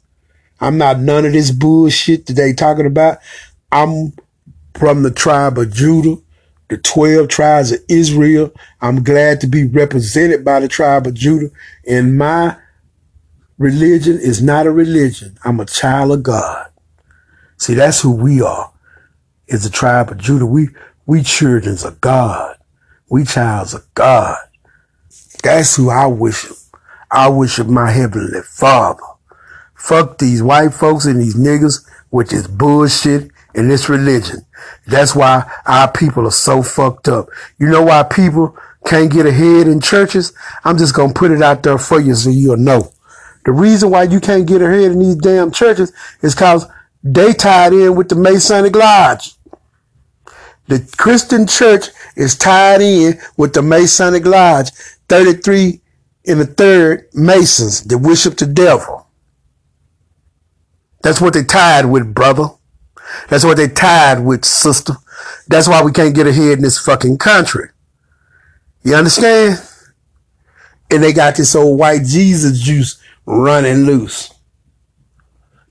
I'm 0.59 0.77
not 0.77 0.99
none 0.99 1.25
of 1.25 1.33
this 1.33 1.51
bullshit 1.51 2.25
that 2.25 2.33
they 2.33 2.53
talking 2.53 2.85
about. 2.85 3.19
I'm 3.71 4.13
from 4.73 5.03
the 5.03 5.11
tribe 5.11 5.57
of 5.57 5.73
Judah, 5.73 6.21
the 6.69 6.77
12 6.77 7.27
tribes 7.27 7.73
of 7.73 7.81
Israel. 7.89 8.51
I'm 8.81 9.03
glad 9.03 9.41
to 9.41 9.47
be 9.47 9.65
represented 9.65 10.43
by 10.43 10.61
the 10.61 10.67
tribe 10.67 11.05
of 11.05 11.13
Judah. 11.13 11.51
And 11.87 12.17
my 12.17 12.57
religion 13.57 14.17
is 14.17 14.41
not 14.41 14.67
a 14.67 14.71
religion. 14.71 15.37
I'm 15.43 15.59
a 15.59 15.65
child 15.65 16.11
of 16.13 16.23
God. 16.23 16.67
See, 17.57 17.73
that's 17.73 18.01
who 18.01 18.11
we 18.11 18.41
are. 18.41 18.71
Is 19.47 19.63
the 19.63 19.69
tribe 19.69 20.11
of 20.11 20.17
Judah. 20.17 20.45
We, 20.45 20.69
we 21.05 21.23
children 21.23 21.77
of 21.83 22.01
God. 22.01 22.57
We 23.09 23.23
childs 23.23 23.73
of 23.73 23.93
God. 23.93 24.37
That's 25.43 25.75
who 25.75 25.89
I 25.89 26.07
worship. 26.07 26.57
I 27.09 27.29
worship 27.29 27.67
my 27.67 27.91
heavenly 27.91 28.41
father. 28.41 29.03
Fuck 29.75 30.17
these 30.17 30.43
white 30.43 30.73
folks 30.73 31.05
and 31.05 31.21
these 31.21 31.35
niggas, 31.35 31.87
which 32.09 32.33
is 32.33 32.47
bullshit 32.47 33.31
in 33.55 33.67
this 33.69 33.89
religion. 33.89 34.45
That's 34.85 35.15
why 35.15 35.49
our 35.65 35.91
people 35.91 36.27
are 36.27 36.31
so 36.31 36.61
fucked 36.63 37.07
up. 37.07 37.29
You 37.59 37.67
know 37.69 37.83
why 37.83 38.03
people 38.03 38.57
can't 38.85 39.11
get 39.11 39.25
ahead 39.25 39.67
in 39.67 39.79
churches? 39.79 40.33
I'm 40.63 40.77
just 40.77 40.95
going 40.95 41.13
to 41.13 41.19
put 41.19 41.31
it 41.31 41.41
out 41.41 41.63
there 41.63 41.77
for 41.77 41.99
you 41.99 42.15
so 42.15 42.29
you'll 42.29 42.57
know. 42.57 42.91
The 43.45 43.51
reason 43.53 43.89
why 43.89 44.03
you 44.03 44.19
can't 44.19 44.45
get 44.47 44.61
ahead 44.61 44.91
in 44.91 44.99
these 44.99 45.15
damn 45.15 45.51
churches 45.51 45.93
is 46.21 46.35
because 46.35 46.65
they 47.03 47.33
tied 47.33 47.73
in 47.73 47.95
with 47.95 48.09
the 48.09 48.15
Masonic 48.15 48.75
Lodge. 48.75 49.35
The 50.67 50.85
Christian 50.97 51.47
church 51.47 51.87
is 52.17 52.35
tied 52.35 52.81
in 52.81 53.19
with 53.37 53.53
the 53.53 53.61
Masonic 53.61 54.25
Lodge. 54.25 54.71
33 55.09 55.81
in 56.25 56.39
the 56.39 56.45
third 56.45 57.07
Masons 57.13 57.83
that 57.85 57.97
worship 57.97 58.37
the 58.37 58.45
devil. 58.45 59.07
That's 61.01 61.21
what 61.21 61.33
they 61.33 61.43
tied 61.43 61.85
with, 61.85 62.13
brother. 62.13 62.49
That's 63.29 63.45
what 63.45 63.57
they 63.57 63.69
tied 63.69 64.19
with, 64.19 64.43
sister. 64.43 64.93
That's 65.47 65.67
why 65.67 65.81
we 65.83 65.91
can't 65.91 66.15
get 66.15 66.27
ahead 66.27 66.57
in 66.57 66.63
this 66.63 66.79
fucking 66.79 67.17
country. 67.17 67.69
You 68.83 68.95
understand? 68.95 69.61
And 70.91 71.03
they 71.03 71.13
got 71.13 71.35
this 71.35 71.55
old 71.55 71.79
white 71.79 72.03
Jesus 72.03 72.59
juice 72.59 73.01
running 73.25 73.85
loose. 73.85 74.33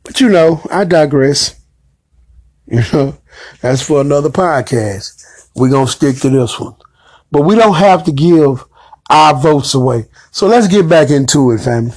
But 0.03 0.21
you 0.21 0.29
know, 0.29 0.63
I 0.71 0.85
digress. 0.85 1.61
You 2.69 2.83
know, 2.93 3.17
that's 3.61 3.87
for 3.87 4.01
another 4.01 4.29
podcast. 4.29 5.51
We're 5.55 5.71
going 5.71 5.87
to 5.87 5.93
stick 5.93 6.17
to 6.17 6.31
this 6.31 6.59
one. 6.59 6.75
But 7.31 7.43
we 7.43 7.55
don't 7.55 7.77
have 7.77 8.03
to 8.07 8.13
give 8.13 8.65
our 9.09 9.35
votes 9.35 9.75
away. 9.75 10.07
So 10.31 10.47
let's 10.47 10.69
get 10.69 10.89
back 10.89 11.11
into 11.11 11.51
it, 11.53 11.59
family. 11.59 11.95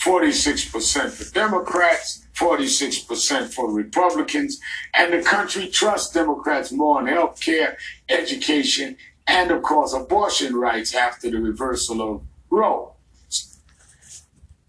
46% 0.00 1.10
for 1.10 1.34
Democrats, 1.34 2.26
46% 2.34 3.52
for 3.52 3.72
Republicans, 3.72 4.60
and 4.94 5.12
the 5.12 5.22
country 5.22 5.66
trusts 5.66 6.12
Democrats 6.12 6.70
more 6.70 6.98
on 6.98 7.08
health 7.08 7.40
care, 7.40 7.76
education, 8.08 8.96
and 9.26 9.50
of 9.50 9.62
course 9.62 9.92
abortion 9.92 10.54
rights 10.54 10.94
after 10.94 11.28
the 11.28 11.38
reversal 11.38 12.00
of 12.00 12.22
Roe. 12.50 12.92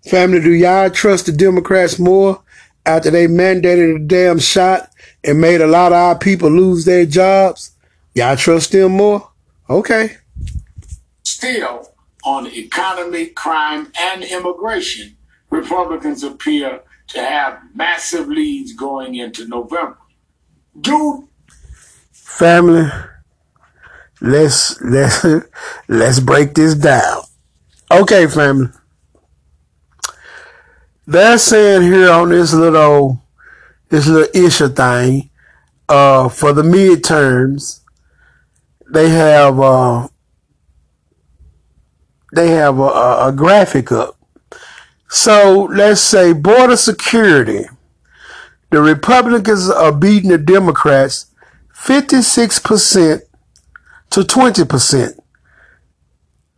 Family, 0.09 0.39
do 0.39 0.51
y'all 0.51 0.89
trust 0.89 1.27
the 1.27 1.31
Democrats 1.33 1.99
more 1.99 2.41
after 2.85 3.11
they 3.11 3.27
mandated 3.27 3.95
a 3.97 3.99
damn 3.99 4.39
shot 4.39 4.89
and 5.23 5.39
made 5.39 5.61
a 5.61 5.67
lot 5.67 5.91
of 5.91 5.97
our 5.97 6.17
people 6.17 6.49
lose 6.49 6.85
their 6.85 7.05
jobs? 7.05 7.73
Y'all 8.15 8.37
trust 8.37 8.71
them 8.71 8.93
more? 8.93 9.29
Okay. 9.69 10.17
Still, 11.23 11.93
on 12.23 12.47
economy, 12.47 13.27
crime, 13.27 13.91
and 13.99 14.23
immigration, 14.23 15.17
Republicans 15.49 16.23
appear 16.23 16.81
to 17.07 17.19
have 17.19 17.59
massive 17.73 18.27
leads 18.27 18.73
going 18.73 19.15
into 19.15 19.47
November. 19.47 19.97
Dude. 20.79 21.27
Family, 22.11 22.89
let's 24.21 24.79
let's 24.81 25.25
let's 25.87 26.19
break 26.19 26.53
this 26.53 26.75
down. 26.75 27.23
Okay, 27.89 28.27
family. 28.27 28.69
They're 31.05 31.37
saying 31.37 31.83
here 31.83 32.11
on 32.11 32.29
this 32.29 32.53
little 32.53 33.23
this 33.89 34.07
little 34.07 34.45
issue 34.45 34.67
thing, 34.67 35.29
uh, 35.87 36.29
for 36.29 36.51
the 36.51 36.63
midterms, 36.63 37.81
they 38.91 39.09
have 39.09 39.59
uh 39.59 40.07
they 42.33 42.49
have 42.49 42.79
a, 42.79 43.27
a 43.27 43.33
graphic 43.35 43.91
up 43.91 44.17
so 45.09 45.67
let's 45.71 46.01
say 46.01 46.33
border 46.33 46.75
security. 46.75 47.65
The 48.71 48.81
Republicans 48.81 49.69
are 49.69 49.93
beating 49.93 50.29
the 50.31 50.37
Democrats 50.37 51.27
56% 51.73 53.21
to 54.09 54.19
20% 54.21 55.19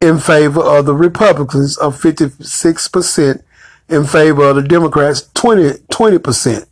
in 0.01 0.17
favor 0.17 0.61
of 0.61 0.85
the 0.85 0.95
Republicans 0.95 1.77
of 1.77 2.01
56% 2.01 3.43
in 3.89 4.05
favor 4.05 4.49
of 4.49 4.55
the 4.55 4.63
Democrats 4.63 5.29
20, 5.33 5.79
20%. 5.91 6.65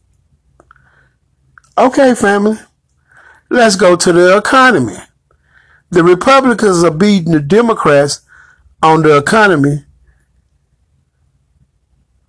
Okay, 1.77 2.15
family. 2.15 2.57
Let's 3.49 3.75
go 3.75 3.95
to 3.95 4.11
the 4.11 4.37
economy. 4.37 4.97
The 5.89 6.03
Republicans 6.03 6.83
are 6.83 6.91
beating 6.91 7.31
the 7.31 7.39
Democrats 7.39 8.21
on 8.83 9.03
the 9.03 9.17
economy 9.17 9.85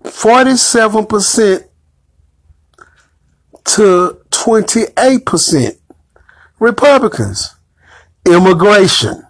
47% 0.05 1.65
to 3.65 4.21
28% 4.31 5.79
Republicans. 6.59 7.55
Immigration. 8.27 9.23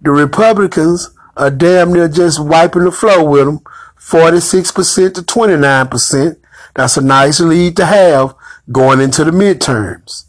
The 0.00 0.10
Republicans 0.10 1.10
are 1.36 1.50
damn 1.50 1.92
near 1.92 2.08
just 2.08 2.42
wiping 2.44 2.84
the 2.84 2.92
floor 2.92 3.28
with 3.28 3.46
them, 3.46 3.60
46% 3.98 5.14
to 5.14 5.22
29%. 5.22 6.36
That's 6.74 6.96
a 6.96 7.00
nice 7.00 7.40
lead 7.40 7.76
to 7.76 7.86
have 7.86 8.34
going 8.70 9.00
into 9.00 9.24
the 9.24 9.30
midterms. 9.30 10.24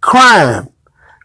Crime, 0.00 0.68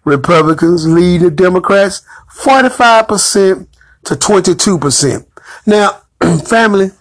Republicans 0.05 0.87
lead 0.87 1.21
the 1.21 1.31
Democrats 1.31 2.01
45% 2.35 3.67
to 4.05 4.15
22%. 4.15 5.25
Now, 5.65 6.01
family, 6.45 6.91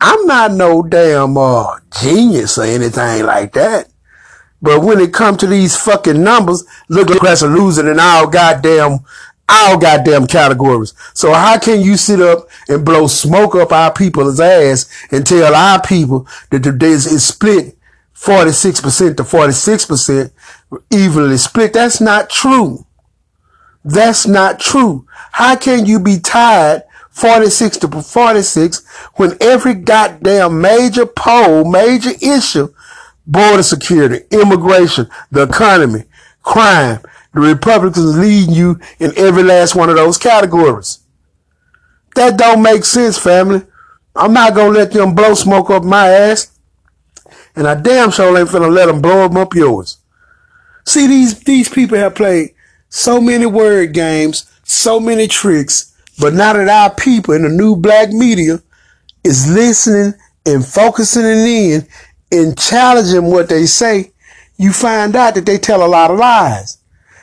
I'm 0.00 0.26
not 0.26 0.52
no 0.52 0.82
damn 0.82 1.36
uh, 1.36 1.78
genius 2.00 2.58
or 2.58 2.64
anything 2.64 3.26
like 3.26 3.52
that. 3.52 3.88
But 4.62 4.82
when 4.82 5.00
it 5.00 5.12
comes 5.14 5.38
to 5.38 5.46
these 5.46 5.76
fucking 5.76 6.22
numbers, 6.22 6.64
look, 6.88 7.08
Democrats 7.08 7.42
are 7.42 7.48
losing 7.48 7.86
in 7.86 7.98
all 7.98 8.26
goddamn, 8.26 9.00
all 9.48 9.78
goddamn 9.78 10.26
categories. 10.26 10.92
So 11.14 11.32
how 11.32 11.58
can 11.58 11.80
you 11.80 11.96
sit 11.96 12.20
up 12.20 12.48
and 12.68 12.84
blow 12.84 13.06
smoke 13.06 13.54
up 13.54 13.72
our 13.72 13.92
people's 13.92 14.40
ass 14.40 14.90
and 15.10 15.26
tell 15.26 15.54
our 15.54 15.80
people 15.80 16.26
that 16.50 16.62
the 16.62 16.72
days 16.72 17.06
is 17.06 17.26
split 17.26 17.76
46% 18.20 19.16
to 19.16 19.22
46% 19.22 20.30
evenly 20.90 21.38
split? 21.38 21.72
That's 21.72 22.00
not 22.00 22.28
true. 22.28 22.84
That's 23.82 24.26
not 24.26 24.60
true. 24.60 25.06
How 25.32 25.56
can 25.56 25.86
you 25.86 25.98
be 25.98 26.20
tied 26.20 26.82
46 27.10 27.78
to 27.78 28.02
46 28.02 28.86
when 29.14 29.36
every 29.40 29.74
goddamn 29.74 30.60
major 30.60 31.06
poll, 31.06 31.64
major 31.64 32.10
issue, 32.20 32.72
border 33.26 33.62
security, 33.62 34.26
immigration, 34.30 35.08
the 35.30 35.42
economy, 35.42 36.04
crime, 36.42 37.00
the 37.32 37.40
Republicans 37.40 38.18
leading 38.18 38.54
you 38.54 38.80
in 38.98 39.12
every 39.16 39.42
last 39.42 39.74
one 39.74 39.88
of 39.88 39.96
those 39.96 40.18
categories. 40.18 40.98
That 42.16 42.36
don't 42.36 42.62
make 42.62 42.84
sense, 42.84 43.18
family. 43.18 43.62
I'm 44.14 44.32
not 44.32 44.54
gonna 44.54 44.70
let 44.70 44.92
them 44.92 45.14
blow 45.14 45.34
smoke 45.34 45.70
up 45.70 45.84
my 45.84 46.08
ass. 46.08 46.49
And 47.56 47.66
I 47.66 47.74
damn 47.74 48.10
sure 48.10 48.36
ain't 48.38 48.48
finna 48.48 48.72
let 48.72 48.86
them 48.86 49.00
blow 49.00 49.28
them 49.28 49.36
up 49.36 49.54
yours. 49.54 49.98
See, 50.84 51.06
these, 51.06 51.38
these 51.40 51.68
people 51.68 51.98
have 51.98 52.14
played 52.14 52.54
so 52.88 53.20
many 53.20 53.46
word 53.46 53.92
games, 53.92 54.50
so 54.64 54.98
many 54.98 55.26
tricks, 55.26 55.94
but 56.18 56.34
now 56.34 56.52
that 56.52 56.68
our 56.68 56.94
people 56.94 57.34
in 57.34 57.42
the 57.42 57.48
new 57.48 57.76
black 57.76 58.10
media 58.10 58.62
is 59.24 59.50
listening 59.50 60.14
and 60.46 60.64
focusing 60.64 61.24
in 61.24 61.86
and 62.32 62.58
challenging 62.58 63.24
what 63.24 63.48
they 63.48 63.66
say, 63.66 64.12
you 64.56 64.72
find 64.72 65.16
out 65.16 65.34
that 65.34 65.46
they 65.46 65.58
tell 65.58 65.84
a 65.84 65.88
lot 65.88 66.10
of 66.10 66.18
lies. 66.18 66.78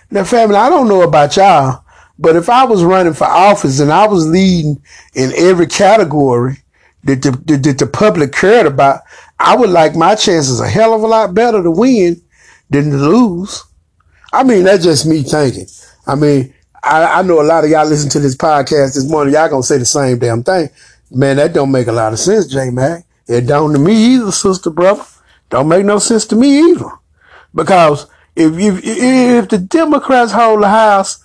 Now, 0.10 0.24
family, 0.24 0.56
I 0.56 0.70
don't 0.70 0.88
know 0.88 1.02
about 1.04 1.36
y'all, 1.36 1.84
but 2.18 2.36
if 2.36 2.50
I 2.50 2.64
was 2.66 2.84
running 2.84 3.14
for 3.14 3.26
office 3.28 3.80
and 3.80 3.92
I 3.92 4.08
was 4.08 4.28
leading 4.28 4.82
in 5.14 5.32
every 5.36 5.68
category 5.68 6.58
that 7.04 7.22
the, 7.22 7.32
that, 7.32 7.64
that 7.64 7.78
the 7.78 7.88
public 7.88 8.32
cared 8.32 8.66
about, 8.66 9.02
I 9.40 9.56
would 9.56 9.70
like 9.70 9.96
my 9.96 10.16
chances 10.16 10.60
a 10.60 10.68
hell 10.68 10.94
of 10.94 11.04
a 11.04 11.08
lot 11.08 11.34
better 11.34 11.62
to 11.62 11.72
win 11.72 12.22
than 12.70 12.90
to 12.90 12.98
lose. 12.98 13.64
I 14.34 14.44
mean, 14.44 14.64
that's 14.64 14.84
just 14.84 15.06
me 15.06 15.24
thinking. 15.24 15.68
I 16.06 16.16
mean, 16.16 16.54
I, 16.84 17.20
I 17.20 17.22
know 17.22 17.42
a 17.42 17.44
lot 17.44 17.64
of 17.64 17.70
y'all 17.70 17.88
listen 17.88 18.10
to 18.12 18.20
this 18.20 18.36
podcast 18.36 18.96
this 18.96 19.10
morning. 19.10 19.34
Y'all 19.34 19.50
gonna 19.50 19.64
say 19.64 19.78
the 19.78 19.86
same 19.86 20.20
damn 20.20 20.44
thing. 20.44 20.70
Man, 21.12 21.38
that 21.38 21.54
don't 21.54 21.72
make 21.72 21.88
a 21.88 21.92
lot 21.92 22.14
of 22.14 22.20
sense, 22.20 22.48
J 22.48 22.70
Mac. 22.70 23.06
It 23.28 23.42
don't 23.42 23.74
to 23.74 23.80
me 23.80 24.16
either, 24.16 24.32
sister, 24.32 24.70
brother. 24.70 25.04
Don't 25.50 25.68
make 25.68 25.86
no 25.86 26.00
sense 26.00 26.26
to 26.28 26.36
me 26.36 26.72
either. 26.72 26.90
Because 27.54 28.08
if, 28.36 28.54
if, 28.58 28.82
if 28.84 29.50
the 29.50 29.58
Democrats 29.58 30.32
hold 30.32 30.62
the 30.62 30.70
House, 30.70 31.24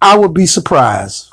I 0.00 0.16
would 0.16 0.34
be 0.34 0.46
surprised. 0.46 1.30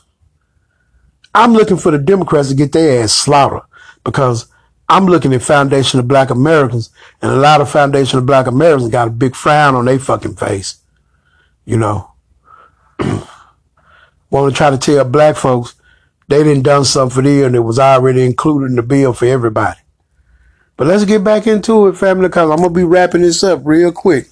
I'm 1.33 1.53
looking 1.53 1.77
for 1.77 1.91
the 1.91 1.97
Democrats 1.97 2.49
to 2.49 2.55
get 2.55 2.71
their 2.71 3.03
ass 3.03 3.13
slaughtered 3.13 3.63
because 4.03 4.47
I'm 4.91 5.05
looking 5.05 5.33
at 5.33 5.41
Foundation 5.41 6.01
of 6.01 6.09
Black 6.09 6.31
Americans 6.31 6.89
and 7.21 7.31
a 7.31 7.37
lot 7.37 7.61
of 7.61 7.71
Foundation 7.71 8.19
of 8.19 8.25
Black 8.25 8.45
Americans 8.45 8.91
got 8.91 9.07
a 9.07 9.11
big 9.11 9.37
frown 9.37 9.73
on 9.73 9.85
their 9.85 9.97
fucking 9.97 10.35
face. 10.35 10.81
You 11.63 11.77
know, 11.77 12.11
want 14.29 14.51
to 14.51 14.57
try 14.57 14.69
to 14.69 14.77
tell 14.77 15.05
black 15.05 15.37
folks 15.37 15.75
they 16.27 16.43
didn't 16.43 16.63
done 16.63 16.83
something 16.83 17.15
for 17.15 17.21
them 17.21 17.45
and 17.45 17.55
it 17.55 17.61
was 17.61 17.79
already 17.79 18.25
included 18.25 18.65
in 18.65 18.75
the 18.75 18.83
bill 18.83 19.13
for 19.13 19.27
everybody. 19.27 19.79
But 20.75 20.87
let's 20.87 21.05
get 21.05 21.23
back 21.23 21.47
into 21.47 21.87
it, 21.87 21.95
family, 21.95 22.27
because 22.27 22.49
I'm 22.49 22.61
to 22.61 22.69
be 22.69 22.83
wrapping 22.83 23.21
this 23.21 23.45
up 23.45 23.61
real 23.63 23.93
quick. 23.93 24.27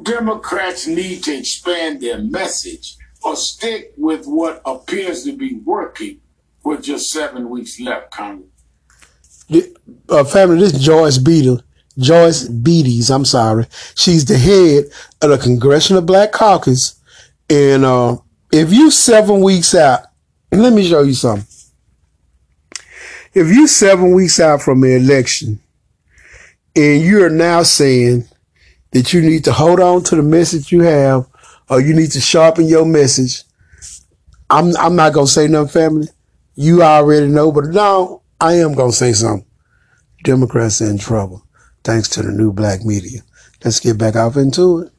Democrats 0.00 0.86
need 0.86 1.24
to 1.24 1.36
expand 1.36 2.00
their 2.00 2.18
message 2.18 2.98
or 3.24 3.34
stick 3.34 3.94
with 3.96 4.26
what 4.26 4.62
appears 4.64 5.24
to 5.24 5.36
be 5.36 5.54
working 5.64 6.20
with 6.62 6.84
just 6.84 7.10
seven 7.10 7.50
weeks 7.50 7.80
left, 7.80 8.12
Congress. 8.12 8.49
Uh, 10.08 10.24
family, 10.24 10.58
this 10.58 10.72
Joyce 10.72 11.18
Beatty, 11.18 11.58
Joyce 11.98 12.48
Beatties, 12.48 13.14
I'm 13.14 13.24
sorry. 13.24 13.66
She's 13.94 14.24
the 14.24 14.36
head 14.38 14.84
of 15.22 15.30
the 15.30 15.38
Congressional 15.38 16.02
Black 16.02 16.32
Caucus. 16.32 17.00
And 17.48 17.84
uh, 17.84 18.16
if 18.52 18.72
you 18.72 18.90
seven 18.90 19.40
weeks 19.40 19.74
out, 19.74 20.00
let 20.52 20.72
me 20.72 20.88
show 20.88 21.02
you 21.02 21.14
something 21.14 21.46
if 23.32 23.46
you 23.48 23.66
seven 23.66 24.12
weeks 24.12 24.40
out 24.40 24.60
from 24.60 24.80
the 24.80 24.96
election 24.96 25.60
and 26.74 27.02
you're 27.02 27.30
now 27.30 27.62
saying 27.62 28.26
that 28.92 29.12
you 29.12 29.20
need 29.20 29.44
to 29.44 29.52
hold 29.52 29.78
on 29.78 30.02
to 30.02 30.16
the 30.16 30.22
message 30.22 30.72
you 30.72 30.80
have 30.80 31.26
or 31.68 31.80
you 31.80 31.94
need 31.94 32.10
to 32.10 32.20
sharpen 32.20 32.66
your 32.66 32.84
message, 32.84 33.44
I'm 34.48 34.76
I'm 34.76 34.96
not 34.96 35.12
gonna 35.12 35.28
say 35.28 35.46
nothing, 35.46 35.68
family. 35.68 36.08
You 36.56 36.82
already 36.82 37.28
know, 37.28 37.52
but 37.52 37.66
now 37.66 38.22
I 38.42 38.54
am 38.54 38.72
gonna 38.72 38.92
say 38.92 39.12
something. 39.12 39.46
Democrats 40.24 40.80
are 40.80 40.88
in 40.88 40.96
trouble, 40.96 41.44
thanks 41.84 42.08
to 42.08 42.22
the 42.22 42.32
new 42.32 42.52
black 42.54 42.84
media. 42.86 43.20
Let's 43.62 43.80
get 43.80 43.98
back 43.98 44.16
off 44.16 44.38
into 44.38 44.78
it. 44.78 44.92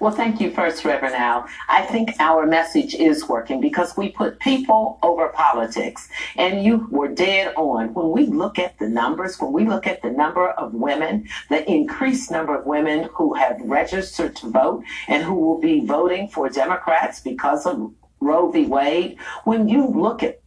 Well, 0.00 0.12
thank 0.12 0.40
you 0.40 0.50
first, 0.50 0.84
Reverend 0.84 1.14
Al. 1.14 1.46
I 1.68 1.82
think 1.82 2.10
our 2.18 2.46
message 2.46 2.94
is 2.94 3.28
working 3.28 3.60
because 3.60 3.96
we 3.96 4.10
put 4.10 4.40
people 4.40 4.98
over 5.02 5.28
politics. 5.28 6.08
And 6.36 6.64
you 6.64 6.88
were 6.90 7.08
dead 7.08 7.54
on. 7.56 7.94
When 7.94 8.10
we 8.10 8.26
look 8.26 8.58
at 8.58 8.78
the 8.78 8.88
numbers, 8.88 9.40
when 9.40 9.52
we 9.52 9.64
look 9.64 9.86
at 9.86 10.02
the 10.02 10.10
number 10.10 10.50
of 10.50 10.74
women, 10.74 11.28
the 11.48 11.68
increased 11.70 12.30
number 12.30 12.58
of 12.58 12.66
women 12.66 13.08
who 13.14 13.34
have 13.34 13.60
registered 13.62 14.36
to 14.36 14.50
vote 14.50 14.82
and 15.08 15.22
who 15.22 15.34
will 15.34 15.60
be 15.60 15.86
voting 15.86 16.28
for 16.28 16.48
Democrats 16.50 17.20
because 17.20 17.64
of 17.66 17.92
Roe 18.20 18.50
v. 18.50 18.66
Wade, 18.66 19.16
when 19.44 19.68
you 19.68 19.86
look 19.86 20.22
at 20.22 20.40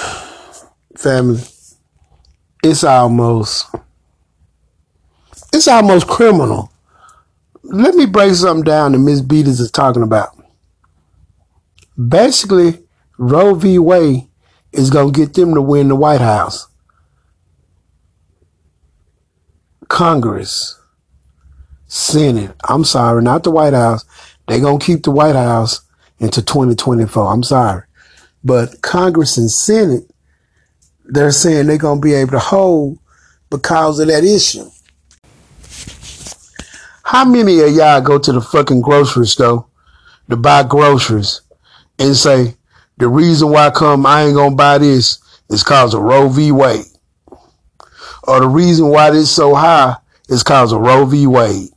family, 0.96 1.42
it's 2.62 2.84
almost 2.84 3.66
it's 5.52 5.68
almost 5.68 6.06
criminal. 6.06 6.72
Let 7.62 7.94
me 7.94 8.06
break 8.06 8.34
something 8.34 8.64
down 8.64 8.92
that 8.92 8.98
Miss 8.98 9.20
Beaters 9.20 9.60
is 9.60 9.70
talking 9.70 10.02
about. 10.02 10.36
Basically, 12.08 12.80
Roe 13.18 13.54
v. 13.54 13.78
Wade 13.78 14.26
is 14.72 14.90
to 15.12 15.18
get 15.20 15.34
them 15.34 15.54
to 15.54 15.62
win 15.62 15.88
the 15.88 15.96
White 15.96 16.20
House. 16.20 16.66
Congress, 19.88 20.80
Senate, 21.86 22.54
I'm 22.68 22.84
sorry, 22.84 23.22
not 23.22 23.42
the 23.42 23.50
White 23.50 23.74
House. 23.74 24.04
They're 24.46 24.60
to 24.78 24.84
keep 24.84 25.02
the 25.02 25.10
White 25.10 25.34
House 25.34 25.80
into 26.18 26.42
2024. 26.42 27.32
I'm 27.32 27.42
sorry. 27.42 27.82
But 28.42 28.80
Congress 28.82 29.36
and 29.36 29.50
Senate, 29.50 30.10
they're 31.04 31.30
saying 31.30 31.66
they're 31.66 31.78
going 31.78 32.00
to 32.00 32.04
be 32.04 32.14
able 32.14 32.32
to 32.32 32.38
hold 32.38 32.98
because 33.50 33.98
of 33.98 34.08
that 34.08 34.24
issue. 34.24 34.68
How 37.02 37.24
many 37.24 37.60
of 37.60 37.72
y'all 37.72 38.00
go 38.00 38.18
to 38.18 38.32
the 38.32 38.40
fucking 38.40 38.82
grocery 38.82 39.26
store 39.26 39.66
to 40.28 40.36
buy 40.36 40.62
groceries 40.62 41.40
and 41.98 42.16
say, 42.16 42.56
the 43.00 43.08
reason 43.08 43.48
why 43.48 43.70
come 43.70 44.04
I 44.04 44.24
ain't 44.24 44.36
gonna 44.36 44.54
buy 44.54 44.76
this 44.76 45.18
is 45.48 45.62
cause 45.62 45.94
of 45.94 46.02
Roe 46.02 46.28
v. 46.28 46.52
Wade. 46.52 46.84
Or 48.24 48.40
the 48.40 48.46
reason 48.46 48.88
why 48.88 49.10
this 49.10 49.30
so 49.34 49.54
high 49.54 49.96
is 50.28 50.42
cause 50.42 50.72
of 50.72 50.82
Roe 50.82 51.06
v. 51.06 51.26
Wade. 51.26 51.70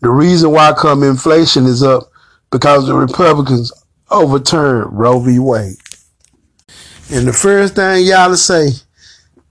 The 0.00 0.10
reason 0.10 0.52
why 0.52 0.72
come 0.72 1.02
inflation 1.02 1.66
is 1.66 1.82
up 1.82 2.04
because 2.50 2.86
the 2.86 2.94
Republicans 2.94 3.72
overturned 4.14 4.98
Roe 4.98 5.20
v. 5.20 5.38
Wade. 5.38 5.76
And 7.10 7.28
the 7.28 7.32
first 7.32 7.74
thing 7.74 8.06
y'all 8.06 8.30
to 8.30 8.36
say, 8.36 8.68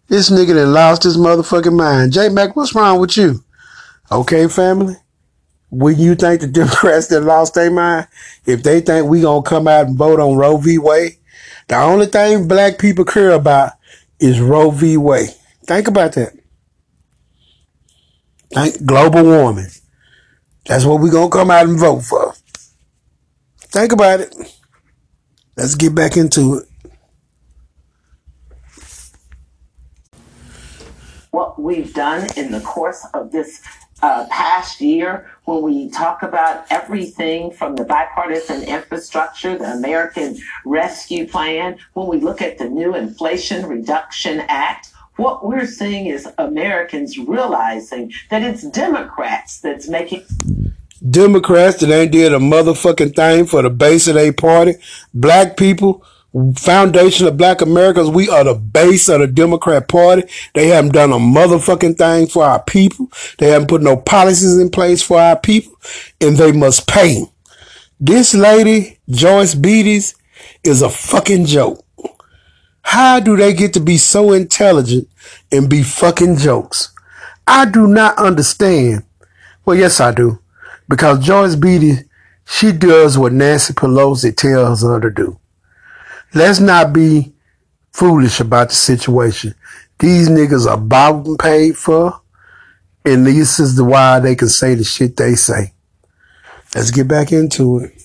this 0.07 0.29
nigga 0.29 0.53
that 0.55 0.67
lost 0.67 1.03
his 1.03 1.17
motherfucking 1.17 1.77
mind. 1.77 2.13
J 2.13 2.29
Mac, 2.29 2.55
what's 2.55 2.75
wrong 2.75 2.99
with 2.99 3.17
you? 3.17 3.43
Okay, 4.11 4.47
family? 4.47 4.95
When 5.69 5.97
you 5.97 6.15
think 6.15 6.41
the 6.41 6.47
Democrats 6.61 7.07
that 7.07 7.21
lost 7.21 7.55
their 7.55 7.71
mind, 7.71 8.07
if 8.45 8.63
they 8.63 8.81
think 8.81 9.07
we 9.07 9.21
gonna 9.21 9.41
come 9.43 9.67
out 9.67 9.87
and 9.87 9.97
vote 9.97 10.19
on 10.19 10.37
Roe 10.37 10.57
v. 10.57 10.77
Wade, 10.77 11.17
the 11.67 11.77
only 11.77 12.05
thing 12.07 12.47
black 12.47 12.77
people 12.77 13.05
care 13.05 13.31
about 13.31 13.73
is 14.19 14.39
Roe 14.39 14.71
v. 14.71 14.97
Wade. 14.97 15.29
Think 15.65 15.87
about 15.87 16.13
that. 16.13 16.33
Think 18.53 18.85
global 18.85 19.23
warming. 19.23 19.69
That's 20.65 20.85
what 20.85 20.97
going 20.97 21.29
to 21.29 21.37
come 21.37 21.51
out 21.51 21.67
and 21.67 21.79
vote 21.79 22.01
for. 22.01 22.33
Think 23.59 23.91
about 23.91 24.21
it. 24.21 24.52
Let's 25.55 25.75
get 25.75 25.93
back 25.93 26.17
into 26.17 26.57
it. 26.57 26.67
what 31.33 31.59
we've 31.59 31.93
done 31.93 32.27
in 32.37 32.51
the 32.51 32.61
course 32.61 33.05
of 33.15 33.31
this 33.31 33.61
uh, 34.03 34.27
past 34.29 34.79
year 34.81 35.27
when 35.45 35.63
we 35.63 35.89
talk 35.89 36.21
about 36.21 36.65
everything 36.69 37.49
from 37.51 37.75
the 37.75 37.83
bipartisan 37.83 38.61
infrastructure, 38.63 39.57
the 39.57 39.71
American 39.71 40.37
Rescue 40.63 41.27
Plan, 41.27 41.77
when 41.93 42.07
we 42.07 42.19
look 42.19 42.41
at 42.41 42.59
the 42.59 42.69
new 42.69 42.95
Inflation 42.95 43.65
Reduction 43.65 44.41
Act, 44.41 44.91
what 45.15 45.45
we're 45.45 45.65
seeing 45.65 46.05
is 46.05 46.27
Americans 46.37 47.17
realizing 47.17 48.11
that 48.29 48.43
it's 48.43 48.63
Democrats 48.63 49.59
that's 49.59 49.87
making 49.87 50.23
Democrats 51.09 51.81
that 51.81 51.91
ain't 51.91 52.11
did 52.11 52.33
a 52.33 52.37
motherfucking 52.37 53.15
thing 53.15 53.45
for 53.45 53.61
the 53.61 53.69
base 53.69 54.07
of 54.07 54.15
their 54.15 54.31
party. 54.31 54.75
Black 55.13 55.57
people, 55.57 56.05
foundation 56.55 57.27
of 57.27 57.37
black 57.37 57.61
Americans, 57.61 58.09
we 58.09 58.29
are 58.29 58.43
the 58.43 58.55
base 58.55 59.09
of 59.09 59.19
the 59.19 59.27
Democrat 59.27 59.87
party. 59.87 60.23
They 60.53 60.67
haven't 60.67 60.93
done 60.93 61.11
a 61.11 61.17
motherfucking 61.17 61.97
thing 61.97 62.27
for 62.27 62.45
our 62.45 62.63
people. 62.63 63.11
They 63.37 63.49
haven't 63.49 63.67
put 63.67 63.81
no 63.81 63.97
policies 63.97 64.57
in 64.57 64.69
place 64.69 65.01
for 65.01 65.19
our 65.19 65.37
people 65.37 65.73
and 66.21 66.37
they 66.37 66.51
must 66.51 66.87
pay. 66.87 67.25
This 67.99 68.33
lady, 68.33 68.99
Joyce 69.09 69.55
Beatties, 69.55 70.15
is 70.63 70.81
a 70.81 70.89
fucking 70.89 71.45
joke. 71.45 71.85
How 72.81 73.19
do 73.19 73.35
they 73.37 73.53
get 73.53 73.73
to 73.73 73.79
be 73.79 73.97
so 73.97 74.33
intelligent 74.33 75.07
and 75.51 75.69
be 75.69 75.83
fucking 75.83 76.37
jokes? 76.37 76.93
I 77.47 77.65
do 77.65 77.87
not 77.87 78.17
understand. 78.17 79.03
Well, 79.65 79.77
yes, 79.77 79.99
I 79.99 80.11
do. 80.13 80.39
Because 80.87 81.25
Joyce 81.25 81.55
Beatty, 81.55 82.03
she 82.45 82.71
does 82.71 83.17
what 83.17 83.33
Nancy 83.33 83.73
Pelosi 83.73 84.35
tells 84.35 84.83
her 84.83 84.99
to 84.99 85.09
do. 85.09 85.39
Let's 86.33 86.59
not 86.59 86.93
be 86.93 87.33
foolish 87.91 88.39
about 88.39 88.69
the 88.69 88.75
situation. 88.75 89.55
These 89.99 90.29
niggas 90.29 90.67
are 90.67 90.77
and 90.77 91.37
paid 91.37 91.77
for, 91.77 92.19
and 93.05 93.25
this 93.25 93.59
is 93.59 93.75
the 93.75 93.83
why 93.83 94.19
they 94.19 94.35
can 94.35 94.49
say 94.49 94.75
the 94.75 94.83
shit 94.83 95.15
they 95.15 95.35
say. 95.35 95.73
Let's 96.75 96.91
get 96.91 97.07
back 97.07 97.31
into 97.31 97.79
it. 97.79 98.03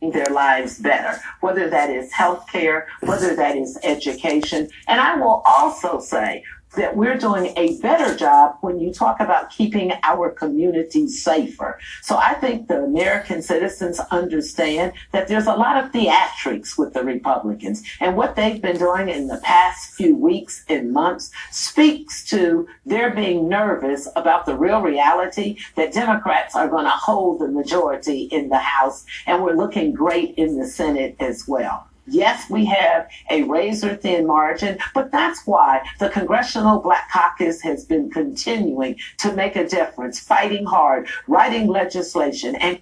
their 0.00 0.26
lives 0.26 0.78
better, 0.78 1.20
whether 1.40 1.68
that 1.68 1.90
is 1.90 2.12
healthcare, 2.12 2.86
whether 3.00 3.34
that 3.34 3.56
is 3.56 3.78
education. 3.82 4.68
And 4.86 5.00
I 5.00 5.16
will 5.16 5.42
also 5.46 5.98
say 5.98 6.44
that 6.78 6.96
we're 6.96 7.18
doing 7.18 7.52
a 7.56 7.76
better 7.80 8.16
job 8.16 8.56
when 8.60 8.78
you 8.78 8.92
talk 8.92 9.18
about 9.18 9.50
keeping 9.50 9.92
our 10.04 10.30
communities 10.30 11.22
safer. 11.22 11.78
So 12.02 12.16
I 12.16 12.34
think 12.34 12.68
the 12.68 12.84
American 12.84 13.42
citizens 13.42 13.98
understand 14.12 14.92
that 15.10 15.26
there's 15.26 15.48
a 15.48 15.54
lot 15.54 15.82
of 15.82 15.90
theatrics 15.90 16.78
with 16.78 16.94
the 16.94 17.02
Republicans. 17.02 17.82
And 18.00 18.16
what 18.16 18.36
they've 18.36 18.62
been 18.62 18.78
doing 18.78 19.08
in 19.08 19.26
the 19.26 19.38
past 19.38 19.94
few 19.94 20.14
weeks 20.16 20.64
and 20.68 20.92
months 20.92 21.32
speaks 21.50 22.24
to 22.26 22.68
their 22.86 23.10
being 23.10 23.48
nervous 23.48 24.06
about 24.14 24.46
the 24.46 24.56
real 24.56 24.80
reality 24.80 25.58
that 25.74 25.92
Democrats 25.92 26.54
are 26.54 26.68
going 26.68 26.84
to 26.84 26.90
hold 26.90 27.40
the 27.40 27.48
majority 27.48 28.22
in 28.30 28.48
the 28.48 28.58
House. 28.58 29.04
And 29.26 29.42
we're 29.42 29.56
looking 29.56 29.92
great 29.92 30.34
in 30.36 30.58
the 30.58 30.66
Senate 30.66 31.16
as 31.18 31.48
well. 31.48 31.87
Yes, 32.10 32.48
we 32.48 32.64
have 32.66 33.08
a 33.30 33.42
razor 33.42 33.94
thin 33.96 34.26
margin, 34.26 34.78
but 34.94 35.10
that's 35.10 35.46
why 35.46 35.82
the 35.98 36.08
Congressional 36.08 36.80
Black 36.80 37.10
Caucus 37.12 37.60
has 37.62 37.84
been 37.84 38.10
continuing 38.10 38.96
to 39.18 39.32
make 39.34 39.56
a 39.56 39.68
difference, 39.68 40.18
fighting 40.18 40.64
hard, 40.64 41.08
writing 41.26 41.66
legislation, 41.66 42.56
and 42.56 42.80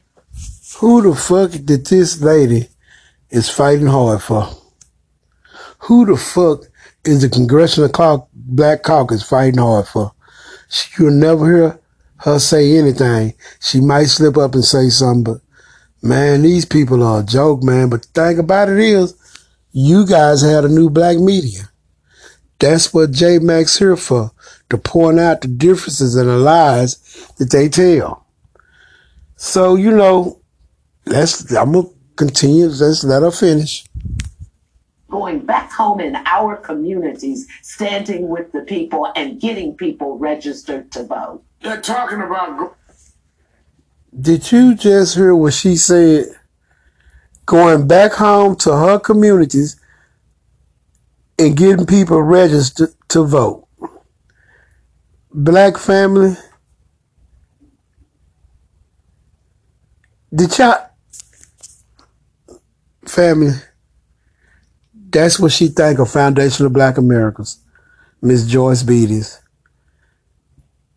Who 0.78 1.02
the 1.02 1.14
fuck 1.16 1.50
did 1.64 1.86
this 1.86 2.20
lady 2.20 2.68
is 3.30 3.48
fighting 3.48 3.86
hard 3.86 4.22
for? 4.22 4.48
Who 5.80 6.06
the 6.06 6.16
fuck 6.16 6.64
is 7.04 7.22
the 7.22 7.28
Congressional 7.28 8.28
Black 8.34 8.82
Caucus 8.82 9.22
fighting 9.22 9.58
hard 9.58 9.88
for? 9.88 10.12
You'll 10.98 11.12
never 11.12 11.46
hear 11.46 11.80
her 12.18 12.38
say 12.38 12.76
anything. 12.78 13.34
She 13.60 13.80
might 13.80 14.06
slip 14.06 14.36
up 14.36 14.54
and 14.54 14.64
say 14.64 14.88
something, 14.88 15.34
but 15.34 15.40
man, 16.02 16.42
these 16.42 16.64
people 16.64 17.02
are 17.02 17.20
a 17.20 17.24
joke, 17.24 17.62
man. 17.62 17.88
But 17.88 18.02
the 18.02 18.08
thing 18.08 18.38
about 18.38 18.68
it 18.68 18.78
is, 18.78 19.15
you 19.78 20.06
guys 20.06 20.40
had 20.40 20.64
a 20.64 20.70
new 20.70 20.88
black 20.88 21.18
media. 21.18 21.68
That's 22.58 22.94
what 22.94 23.10
J 23.10 23.38
Mac's 23.38 23.78
here 23.78 23.94
for, 23.96 24.32
to 24.70 24.78
point 24.78 25.20
out 25.20 25.42
the 25.42 25.48
differences 25.48 26.16
and 26.16 26.30
the 26.30 26.38
lies 26.38 26.96
that 27.36 27.50
they 27.50 27.68
tell. 27.68 28.26
So, 29.36 29.74
you 29.74 29.90
know, 29.90 30.40
let's 31.04 31.52
I'm 31.54 31.72
gonna 31.72 31.88
continue, 32.16 32.68
let's 32.68 33.04
let 33.04 33.22
her 33.22 33.30
finish. 33.30 33.84
going 35.10 35.40
back 35.40 35.70
home 35.72 36.00
in 36.00 36.16
our 36.24 36.56
communities, 36.56 37.46
standing 37.62 38.28
with 38.28 38.52
the 38.52 38.62
people 38.62 39.12
and 39.14 39.40
getting 39.40 39.76
people 39.76 40.16
registered 40.18 40.90
to 40.92 41.04
vote. 41.04 41.42
They're 41.62 41.82
talking 41.82 42.22
about 42.22 42.76
Did 44.18 44.50
you 44.52 44.74
just 44.74 45.16
hear 45.16 45.34
what 45.34 45.52
she 45.54 45.76
said? 45.76 46.26
Going 47.46 47.86
back 47.86 48.12
home 48.12 48.56
to 48.56 48.76
her 48.76 48.98
communities 48.98 49.80
and 51.38 51.56
getting 51.56 51.86
people 51.86 52.20
registered 52.20 52.90
to 53.08 53.24
vote. 53.24 53.66
Black 55.32 55.78
family. 55.78 56.36
the 60.36 60.54
y'all 60.58 61.30
family? 63.06 63.52
That's 64.92 65.40
what 65.40 65.52
she 65.52 65.68
think 65.68 65.98
of 65.98 66.10
Foundation 66.10 66.66
of 66.66 66.74
Black 66.74 66.98
Americans. 66.98 67.62
Miss 68.20 68.46
Joyce 68.46 68.82
Beatties. 68.82 69.40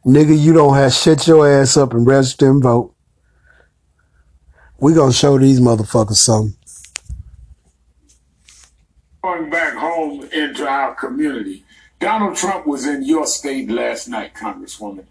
Nigga, 0.06 0.38
you 0.38 0.52
don't 0.52 0.76
have 0.76 0.94
shut 0.94 1.28
your 1.28 1.50
ass 1.50 1.78
up 1.78 1.94
and 1.94 2.06
register 2.06 2.50
and 2.50 2.62
vote. 2.62 2.94
We 4.80 4.94
gonna 4.94 5.12
show 5.12 5.38
these 5.38 5.60
motherfuckers 5.60 6.16
something. 6.16 6.56
going 9.22 9.50
back 9.50 9.74
home 9.74 10.24
into 10.32 10.68
our 10.68 10.96
community. 10.96 11.64
Donald 12.00 12.38
Trump 12.38 12.66
was 12.66 12.86
in 12.86 13.04
your 13.04 13.28
state 13.28 13.70
last 13.70 14.08
night, 14.08 14.34
Congresswoman, 14.34 15.06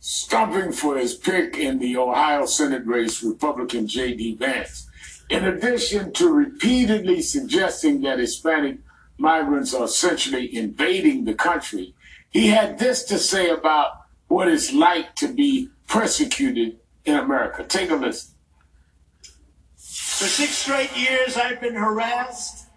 stumping 0.00 0.72
for 0.72 0.98
his 0.98 1.14
pick 1.14 1.56
in 1.56 1.78
the 1.78 1.96
Ohio 1.96 2.46
Senate 2.46 2.84
race, 2.86 3.22
Republican 3.22 3.86
J.D. 3.86 4.34
Vance. 4.34 4.88
In 5.30 5.44
addition 5.44 6.12
to 6.14 6.28
repeatedly 6.28 7.22
suggesting 7.22 8.00
that 8.02 8.18
Hispanic 8.18 8.78
migrants 9.18 9.72
are 9.72 9.84
essentially 9.84 10.54
invading 10.54 11.24
the 11.24 11.34
country, 11.34 11.94
he 12.30 12.48
had 12.48 12.78
this 12.78 13.04
to 13.04 13.18
say 13.18 13.48
about 13.48 14.02
what 14.28 14.48
it's 14.48 14.72
like 14.72 15.14
to 15.16 15.32
be 15.32 15.68
persecuted 15.86 16.78
in 17.04 17.14
America. 17.14 17.64
Take 17.64 17.90
a 17.90 17.94
listen. 17.94 18.35
For 20.16 20.24
six 20.24 20.52
straight 20.56 20.96
years, 20.96 21.36
I've 21.36 21.60
been 21.60 21.74
harassed, 21.74 22.68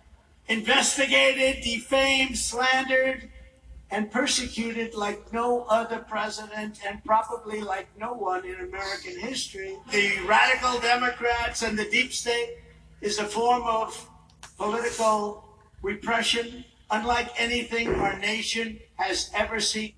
investigated, 0.50 1.64
defamed, 1.64 2.38
slandered, 2.38 3.30
and 3.90 4.12
persecuted 4.12 4.94
like 4.94 5.32
no 5.32 5.64
other 5.70 6.00
president 6.00 6.82
and 6.86 7.02
probably 7.06 7.62
like 7.62 7.88
no 7.98 8.12
one 8.12 8.44
in 8.44 8.56
American 8.56 9.18
history. 9.18 9.78
The 9.90 10.20
radical 10.28 10.82
Democrats 10.82 11.62
and 11.62 11.80
the 11.80 11.86
deep 11.86 12.12
state 12.12 12.58
is 13.00 13.20
a 13.20 13.26
form 13.26 13.64
of 13.64 14.10
political 14.58 15.46
repression 15.82 16.66
unlike 16.92 17.30
anything 17.38 17.88
our 17.88 18.20
nation 18.20 18.82
has 18.98 19.32
ever 19.34 19.62
seen. 19.62 19.94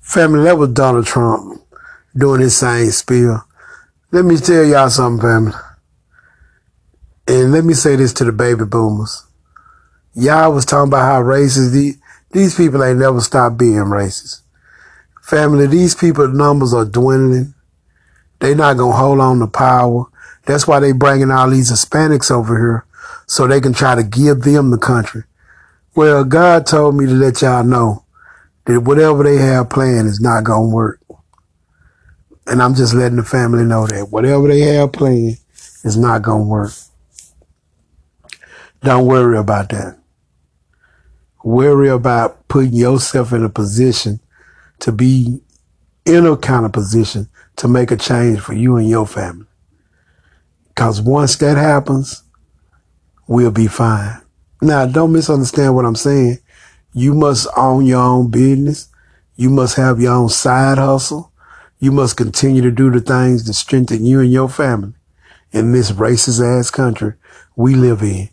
Family, 0.00 0.44
that 0.44 0.56
was 0.56 0.70
Donald 0.70 1.04
Trump 1.04 1.62
doing 2.16 2.40
his 2.40 2.56
same 2.56 2.90
spiel. 2.90 3.44
Let 4.12 4.24
me 4.24 4.38
tell 4.38 4.64
y'all 4.64 4.90
something, 4.90 5.22
family. 5.22 5.52
And 7.28 7.52
let 7.52 7.64
me 7.64 7.74
say 7.74 7.94
this 7.94 8.12
to 8.14 8.24
the 8.24 8.32
baby 8.32 8.64
boomers. 8.64 9.24
Y'all 10.14 10.52
was 10.52 10.64
talking 10.64 10.88
about 10.88 11.04
how 11.04 11.22
racist 11.22 11.72
these, 11.72 11.96
these 12.32 12.56
people 12.56 12.82
ain't 12.82 12.98
never 12.98 13.20
stopped 13.20 13.56
being 13.56 13.74
racist. 13.74 14.40
Family, 15.22 15.68
these 15.68 15.94
people 15.94 16.26
numbers 16.26 16.74
are 16.74 16.84
dwindling. 16.84 17.54
They 18.40 18.52
not 18.52 18.78
gonna 18.78 18.96
hold 18.96 19.20
on 19.20 19.38
to 19.38 19.46
power. 19.46 20.06
That's 20.44 20.66
why 20.66 20.80
they 20.80 20.90
bringing 20.90 21.30
all 21.30 21.48
these 21.48 21.70
Hispanics 21.70 22.32
over 22.32 22.58
here 22.58 22.86
so 23.28 23.46
they 23.46 23.60
can 23.60 23.72
try 23.72 23.94
to 23.94 24.02
give 24.02 24.42
them 24.42 24.70
the 24.70 24.78
country. 24.78 25.22
Well, 25.94 26.24
God 26.24 26.66
told 26.66 26.96
me 26.96 27.06
to 27.06 27.12
let 27.12 27.42
y'all 27.42 27.62
know 27.62 28.04
that 28.64 28.80
whatever 28.80 29.22
they 29.22 29.36
have 29.36 29.70
planned 29.70 30.08
is 30.08 30.20
not 30.20 30.42
gonna 30.42 30.66
work. 30.66 30.99
And 32.46 32.62
I'm 32.62 32.74
just 32.74 32.94
letting 32.94 33.16
the 33.16 33.24
family 33.24 33.64
know 33.64 33.86
that 33.86 34.10
whatever 34.10 34.48
they 34.48 34.60
have 34.60 34.92
planned 34.92 35.38
is 35.84 35.96
not 35.96 36.22
gonna 36.22 36.44
work. 36.44 36.72
Don't 38.82 39.06
worry 39.06 39.36
about 39.36 39.68
that. 39.70 39.98
Worry 41.44 41.88
about 41.88 42.48
putting 42.48 42.74
yourself 42.74 43.32
in 43.32 43.44
a 43.44 43.48
position 43.48 44.20
to 44.80 44.92
be 44.92 45.40
in 46.04 46.26
a 46.26 46.36
kind 46.36 46.64
of 46.64 46.72
position 46.72 47.28
to 47.56 47.68
make 47.68 47.90
a 47.90 47.96
change 47.96 48.40
for 48.40 48.54
you 48.54 48.76
and 48.76 48.88
your 48.88 49.06
family. 49.06 49.46
Because 50.68 51.00
once 51.00 51.36
that 51.36 51.56
happens, 51.56 52.22
we'll 53.28 53.50
be 53.50 53.66
fine. 53.66 54.20
Now, 54.62 54.86
don't 54.86 55.12
misunderstand 55.12 55.74
what 55.74 55.84
I'm 55.84 55.96
saying. 55.96 56.38
You 56.92 57.14
must 57.14 57.46
own 57.56 57.86
your 57.86 58.00
own 58.00 58.30
business. 58.30 58.88
You 59.36 59.50
must 59.50 59.76
have 59.76 60.00
your 60.00 60.14
own 60.14 60.28
side 60.28 60.78
hustle. 60.78 61.29
You 61.80 61.92
must 61.92 62.18
continue 62.18 62.60
to 62.60 62.70
do 62.70 62.90
the 62.90 63.00
things 63.00 63.44
that 63.44 63.54
strengthen 63.54 64.04
you 64.04 64.20
and 64.20 64.30
your 64.30 64.50
family 64.50 64.92
in 65.50 65.72
this 65.72 65.92
racist 65.92 66.40
ass 66.40 66.70
country 66.70 67.14
we 67.56 67.74
live 67.74 68.02
in. 68.02 68.28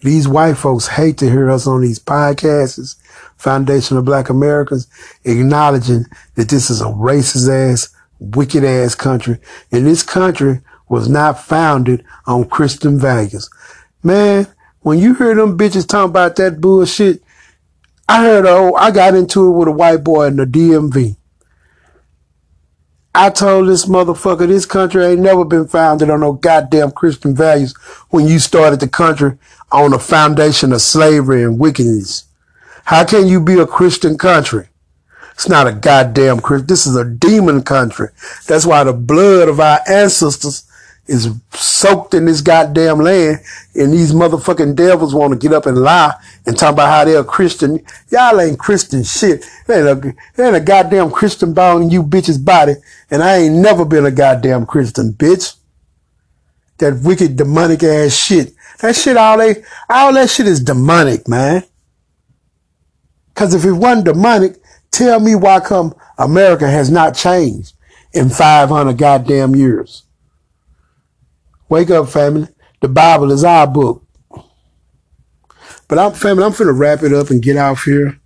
These 0.00 0.26
white 0.26 0.56
folks 0.56 0.88
hate 0.88 1.16
to 1.18 1.30
hear 1.30 1.48
us 1.48 1.66
on 1.66 1.82
these 1.82 2.00
podcasts, 2.00 2.96
Foundation 3.36 3.96
of 3.96 4.04
Black 4.04 4.28
Americans, 4.28 4.88
acknowledging 5.24 6.06
that 6.34 6.48
this 6.48 6.70
is 6.70 6.80
a 6.80 6.86
racist 6.86 7.48
ass, 7.48 7.88
wicked 8.18 8.64
ass 8.64 8.96
country. 8.96 9.38
And 9.70 9.86
this 9.86 10.02
country 10.02 10.60
was 10.88 11.08
not 11.08 11.40
founded 11.40 12.04
on 12.26 12.48
Christian 12.48 12.98
values. 12.98 13.48
Man, 14.02 14.48
when 14.80 14.98
you 14.98 15.14
hear 15.14 15.36
them 15.36 15.56
bitches 15.56 15.86
talking 15.86 16.10
about 16.10 16.34
that 16.36 16.60
bullshit, 16.60 17.22
I 18.08 18.24
heard, 18.24 18.46
oh, 18.46 18.74
I 18.74 18.90
got 18.90 19.14
into 19.14 19.46
it 19.46 19.56
with 19.56 19.68
a 19.68 19.72
white 19.72 20.02
boy 20.02 20.26
in 20.26 20.36
the 20.36 20.46
DMV. 20.46 21.17
I 23.14 23.30
told 23.30 23.68
this 23.68 23.86
motherfucker 23.86 24.46
this 24.46 24.66
country 24.66 25.04
ain't 25.04 25.20
never 25.20 25.44
been 25.44 25.66
founded 25.66 26.10
on 26.10 26.20
no 26.20 26.34
goddamn 26.34 26.92
Christian 26.92 27.34
values 27.34 27.74
when 28.10 28.26
you 28.26 28.38
started 28.38 28.80
the 28.80 28.88
country 28.88 29.38
on 29.72 29.92
a 29.92 29.98
foundation 29.98 30.72
of 30.72 30.82
slavery 30.82 31.42
and 31.42 31.58
wickedness. 31.58 32.24
How 32.84 33.04
can 33.04 33.26
you 33.26 33.40
be 33.40 33.58
a 33.58 33.66
Christian 33.66 34.16
country? 34.16 34.68
It's 35.32 35.48
not 35.48 35.66
a 35.66 35.72
goddamn 35.72 36.40
Christian. 36.40 36.66
This 36.66 36.86
is 36.86 36.96
a 36.96 37.04
demon 37.04 37.62
country. 37.62 38.08
That's 38.46 38.66
why 38.66 38.84
the 38.84 38.92
blood 38.92 39.48
of 39.48 39.60
our 39.60 39.80
ancestors 39.88 40.67
is 41.08 41.30
soaked 41.52 42.12
in 42.12 42.26
this 42.26 42.42
goddamn 42.42 42.98
land 42.98 43.40
and 43.74 43.92
these 43.92 44.12
motherfucking 44.12 44.76
devils 44.76 45.14
want 45.14 45.32
to 45.32 45.38
get 45.38 45.54
up 45.56 45.64
and 45.64 45.78
lie 45.78 46.12
and 46.46 46.56
talk 46.56 46.74
about 46.74 46.90
how 46.90 47.04
they're 47.04 47.24
Christian. 47.24 47.82
Y'all 48.10 48.38
ain't 48.40 48.58
Christian 48.58 49.02
shit. 49.02 49.44
There 49.66 49.88
ain't 49.88 50.14
ain't 50.38 50.56
a 50.56 50.60
goddamn 50.60 51.10
Christian 51.10 51.54
bone 51.54 51.84
in 51.84 51.90
you 51.90 52.02
bitch's 52.02 52.36
body 52.36 52.74
and 53.10 53.22
I 53.22 53.38
ain't 53.38 53.54
never 53.54 53.86
been 53.86 54.04
a 54.04 54.10
goddamn 54.10 54.66
Christian 54.66 55.12
bitch. 55.12 55.56
That 56.78 57.00
wicked 57.02 57.36
demonic 57.36 57.82
ass 57.82 58.14
shit. 58.14 58.52
That 58.80 58.94
shit 58.94 59.16
all 59.16 59.38
they, 59.38 59.64
all 59.88 60.12
that 60.12 60.30
shit 60.30 60.46
is 60.46 60.60
demonic, 60.60 61.26
man. 61.26 61.64
Cause 63.34 63.54
if 63.54 63.64
it 63.64 63.72
wasn't 63.72 64.04
demonic, 64.04 64.56
tell 64.90 65.20
me 65.20 65.34
why 65.34 65.60
come 65.60 65.94
America 66.18 66.68
has 66.68 66.90
not 66.90 67.16
changed 67.16 67.72
in 68.12 68.28
500 68.28 68.98
goddamn 68.98 69.56
years. 69.56 70.04
Wake 71.68 71.90
up, 71.90 72.08
family. 72.08 72.48
The 72.80 72.88
Bible 72.88 73.30
is 73.30 73.44
our 73.44 73.66
book. 73.66 74.02
But 75.86 75.98
I'm 75.98 76.12
family, 76.12 76.44
I'm 76.44 76.52
finna 76.52 76.78
wrap 76.78 77.02
it 77.02 77.12
up 77.12 77.30
and 77.30 77.42
get 77.42 77.56
off 77.56 77.84
here. 77.84 78.20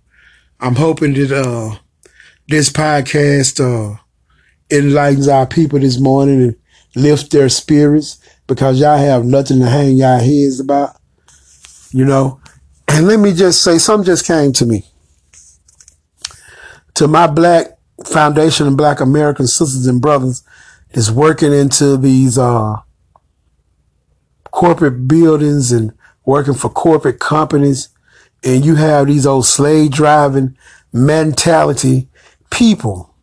I'm 0.59 0.75
hoping 0.75 1.13
that 1.13 1.31
uh 1.31 1.77
this 2.47 2.69
podcast 2.69 3.59
uh 3.59 3.97
enlightens 4.69 5.27
our 5.27 5.45
people 5.45 5.79
this 5.79 5.99
morning 5.99 6.41
and 6.41 6.55
lifts 6.95 7.27
their 7.29 7.49
spirits 7.49 8.17
because 8.47 8.79
y'all 8.79 8.97
have 8.97 9.25
nothing 9.25 9.59
to 9.59 9.65
hang 9.65 9.97
y'all 9.97 10.19
heads 10.19 10.59
about. 10.59 10.95
You 11.91 12.05
know? 12.05 12.39
And 12.87 13.07
let 13.07 13.19
me 13.19 13.33
just 13.33 13.63
say, 13.63 13.77
something 13.77 14.05
just 14.05 14.25
came 14.25 14.53
to 14.53 14.65
me. 14.65 14.85
To 16.95 17.07
my 17.07 17.27
black 17.27 17.77
foundation 18.05 18.67
and 18.67 18.77
black 18.77 18.99
American 18.99 19.47
sisters 19.47 19.87
and 19.87 20.01
brothers 20.01 20.43
is 20.91 21.11
working 21.11 21.51
into 21.51 21.97
these 21.97 22.37
uh 22.37 22.75
corporate 24.53 25.07
buildings 25.07 25.71
and 25.71 25.91
working 26.25 26.53
for 26.53 26.69
corporate 26.69 27.19
companies 27.19 27.89
and 28.43 28.63
you 28.63 28.75
have 28.75 29.07
these 29.07 29.25
old 29.25 29.45
slave 29.45 29.91
driving 29.91 30.55
mentality 30.93 32.07
people 32.51 33.13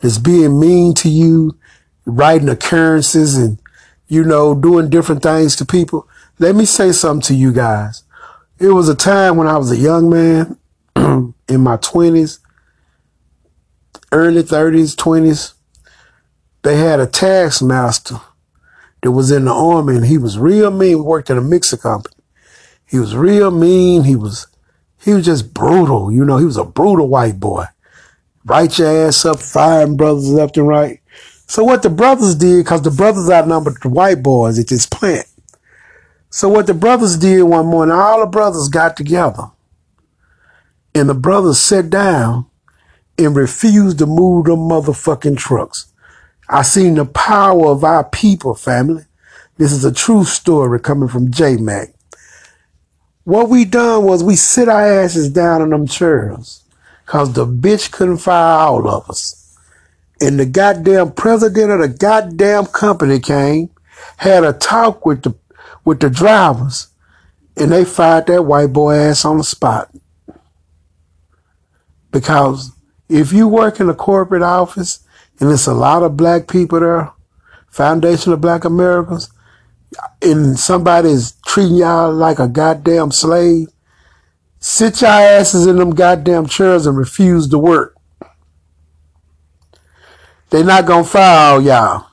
that's 0.00 0.18
being 0.18 0.58
mean 0.58 0.94
to 0.94 1.08
you, 1.08 1.56
writing 2.06 2.48
occurrences 2.48 3.36
and, 3.36 3.60
you 4.08 4.24
know, 4.24 4.54
doing 4.54 4.90
different 4.90 5.22
things 5.22 5.54
to 5.56 5.64
people. 5.64 6.08
Let 6.40 6.56
me 6.56 6.64
say 6.64 6.92
something 6.92 7.22
to 7.22 7.34
you 7.34 7.52
guys. 7.52 8.02
It 8.58 8.70
was 8.70 8.88
a 8.88 8.94
time 8.96 9.36
when 9.36 9.46
I 9.46 9.58
was 9.58 9.70
a 9.70 9.76
young 9.76 10.10
man 10.10 10.58
in 11.48 11.60
my 11.60 11.76
twenties, 11.76 12.40
early 14.10 14.42
thirties, 14.42 14.96
twenties. 14.96 15.54
They 16.62 16.76
had 16.78 16.98
a 16.98 17.06
tax 17.06 17.62
master 17.62 18.20
that 19.02 19.12
was 19.12 19.30
in 19.30 19.44
the 19.44 19.52
army 19.52 19.96
and 19.96 20.06
he 20.06 20.18
was 20.18 20.38
real 20.38 20.70
mean, 20.70 21.04
worked 21.04 21.30
at 21.30 21.38
a 21.38 21.42
mixer 21.42 21.76
company. 21.76 22.14
He 22.86 22.98
was 22.98 23.14
real 23.14 23.50
mean. 23.50 24.04
He 24.04 24.16
was, 24.16 24.46
he 25.04 25.12
was 25.12 25.24
just 25.24 25.52
brutal. 25.54 26.10
You 26.10 26.24
know, 26.24 26.38
he 26.38 26.44
was 26.44 26.56
a 26.56 26.64
brutal 26.64 27.08
white 27.08 27.38
boy. 27.38 27.66
Write 28.44 28.78
your 28.78 29.06
ass 29.06 29.24
up, 29.24 29.40
firing 29.40 29.96
brothers 29.96 30.30
left 30.30 30.56
and 30.56 30.66
right. 30.66 31.00
So 31.46 31.64
what 31.64 31.82
the 31.82 31.90
brothers 31.90 32.34
did, 32.34 32.66
cause 32.66 32.82
the 32.82 32.90
brothers 32.90 33.30
outnumbered 33.30 33.76
the 33.82 33.88
white 33.88 34.22
boys 34.22 34.58
at 34.58 34.68
this 34.68 34.86
plant. 34.86 35.26
So 36.30 36.48
what 36.48 36.66
the 36.66 36.74
brothers 36.74 37.16
did 37.16 37.42
one 37.42 37.66
morning, 37.66 37.94
all 37.94 38.20
the 38.20 38.26
brothers 38.26 38.68
got 38.68 38.96
together 38.96 39.50
and 40.94 41.08
the 41.08 41.14
brothers 41.14 41.60
sat 41.60 41.90
down 41.90 42.46
and 43.16 43.34
refused 43.34 43.98
to 43.98 44.06
move 44.06 44.46
the 44.46 44.56
motherfucking 44.56 45.36
trucks. 45.36 45.87
I 46.48 46.62
seen 46.62 46.94
the 46.94 47.04
power 47.04 47.68
of 47.68 47.84
our 47.84 48.04
people, 48.04 48.54
family. 48.54 49.04
This 49.58 49.72
is 49.72 49.84
a 49.84 49.92
true 49.92 50.24
story 50.24 50.80
coming 50.80 51.08
from 51.08 51.30
J 51.30 51.56
Mac. 51.56 51.94
What 53.24 53.50
we 53.50 53.64
done 53.64 54.04
was 54.04 54.24
we 54.24 54.36
sit 54.36 54.68
our 54.68 55.02
asses 55.02 55.30
down 55.30 55.60
in 55.60 55.70
them 55.70 55.86
chairs 55.86 56.62
cause 57.04 57.32
the 57.32 57.46
bitch 57.46 57.90
couldn't 57.90 58.18
fire 58.18 58.60
all 58.60 58.88
of 58.88 59.10
us. 59.10 59.56
And 60.20 60.38
the 60.40 60.46
goddamn 60.46 61.12
president 61.12 61.70
of 61.70 61.80
the 61.80 61.88
goddamn 61.88 62.66
company 62.66 63.20
came, 63.20 63.70
had 64.16 64.44
a 64.44 64.52
talk 64.52 65.04
with 65.04 65.22
the, 65.22 65.34
with 65.84 66.00
the 66.00 66.10
drivers 66.10 66.88
and 67.56 67.72
they 67.72 67.84
fired 67.84 68.26
that 68.26 68.44
white 68.44 68.72
boy 68.72 68.94
ass 68.94 69.24
on 69.24 69.38
the 69.38 69.44
spot. 69.44 69.90
Because 72.10 72.72
if 73.08 73.32
you 73.32 73.48
work 73.48 73.80
in 73.80 73.88
a 73.88 73.94
corporate 73.94 74.42
office 74.42 75.00
and 75.40 75.50
it's 75.50 75.66
a 75.66 75.74
lot 75.74 76.02
of 76.02 76.16
black 76.16 76.48
people 76.48 76.80
there, 76.80 77.12
Foundation 77.68 78.32
of 78.32 78.40
Black 78.40 78.64
Americans, 78.64 79.30
and 80.20 80.58
somebody's 80.58 81.32
treating 81.46 81.76
y'all 81.76 82.12
like 82.12 82.38
a 82.38 82.48
goddamn 82.48 83.12
slave, 83.12 83.68
sit 84.58 85.00
your 85.00 85.10
asses 85.10 85.66
in 85.66 85.76
them 85.76 85.94
goddamn 85.94 86.46
chairs 86.46 86.86
and 86.86 86.96
refuse 86.96 87.48
to 87.48 87.58
work. 87.58 87.96
They're 90.50 90.64
not 90.64 90.86
gonna 90.86 91.04
fire 91.04 91.60
y'all. 91.60 92.06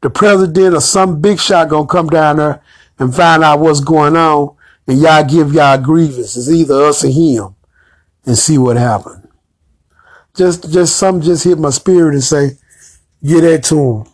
The 0.00 0.10
president 0.10 0.74
or 0.74 0.80
some 0.80 1.20
big 1.20 1.38
shot 1.38 1.68
gonna 1.68 1.86
come 1.86 2.08
down 2.08 2.36
there 2.36 2.62
and 2.98 3.14
find 3.14 3.42
out 3.42 3.60
what's 3.60 3.80
going 3.80 4.16
on, 4.16 4.56
and 4.86 4.98
y'all 4.98 5.24
give 5.24 5.52
y'all 5.52 5.78
grievances, 5.78 6.50
either 6.50 6.82
us 6.84 7.04
or 7.04 7.08
him, 7.08 7.54
and 8.24 8.38
see 8.38 8.58
what 8.58 8.76
happens. 8.76 9.19
Just, 10.36 10.72
just 10.72 10.96
something 10.96 11.22
just 11.22 11.44
hit 11.44 11.58
my 11.58 11.70
spirit 11.70 12.14
and 12.14 12.24
say, 12.24 12.52
get 13.24 13.42
that 13.42 13.64
to 13.64 13.78
him. 13.78 14.04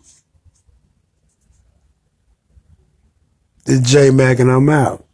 It's 3.66 3.90
J 3.90 4.10
Mac 4.10 4.40
and 4.40 4.52
I'm 4.52 4.68
out. 4.70 5.05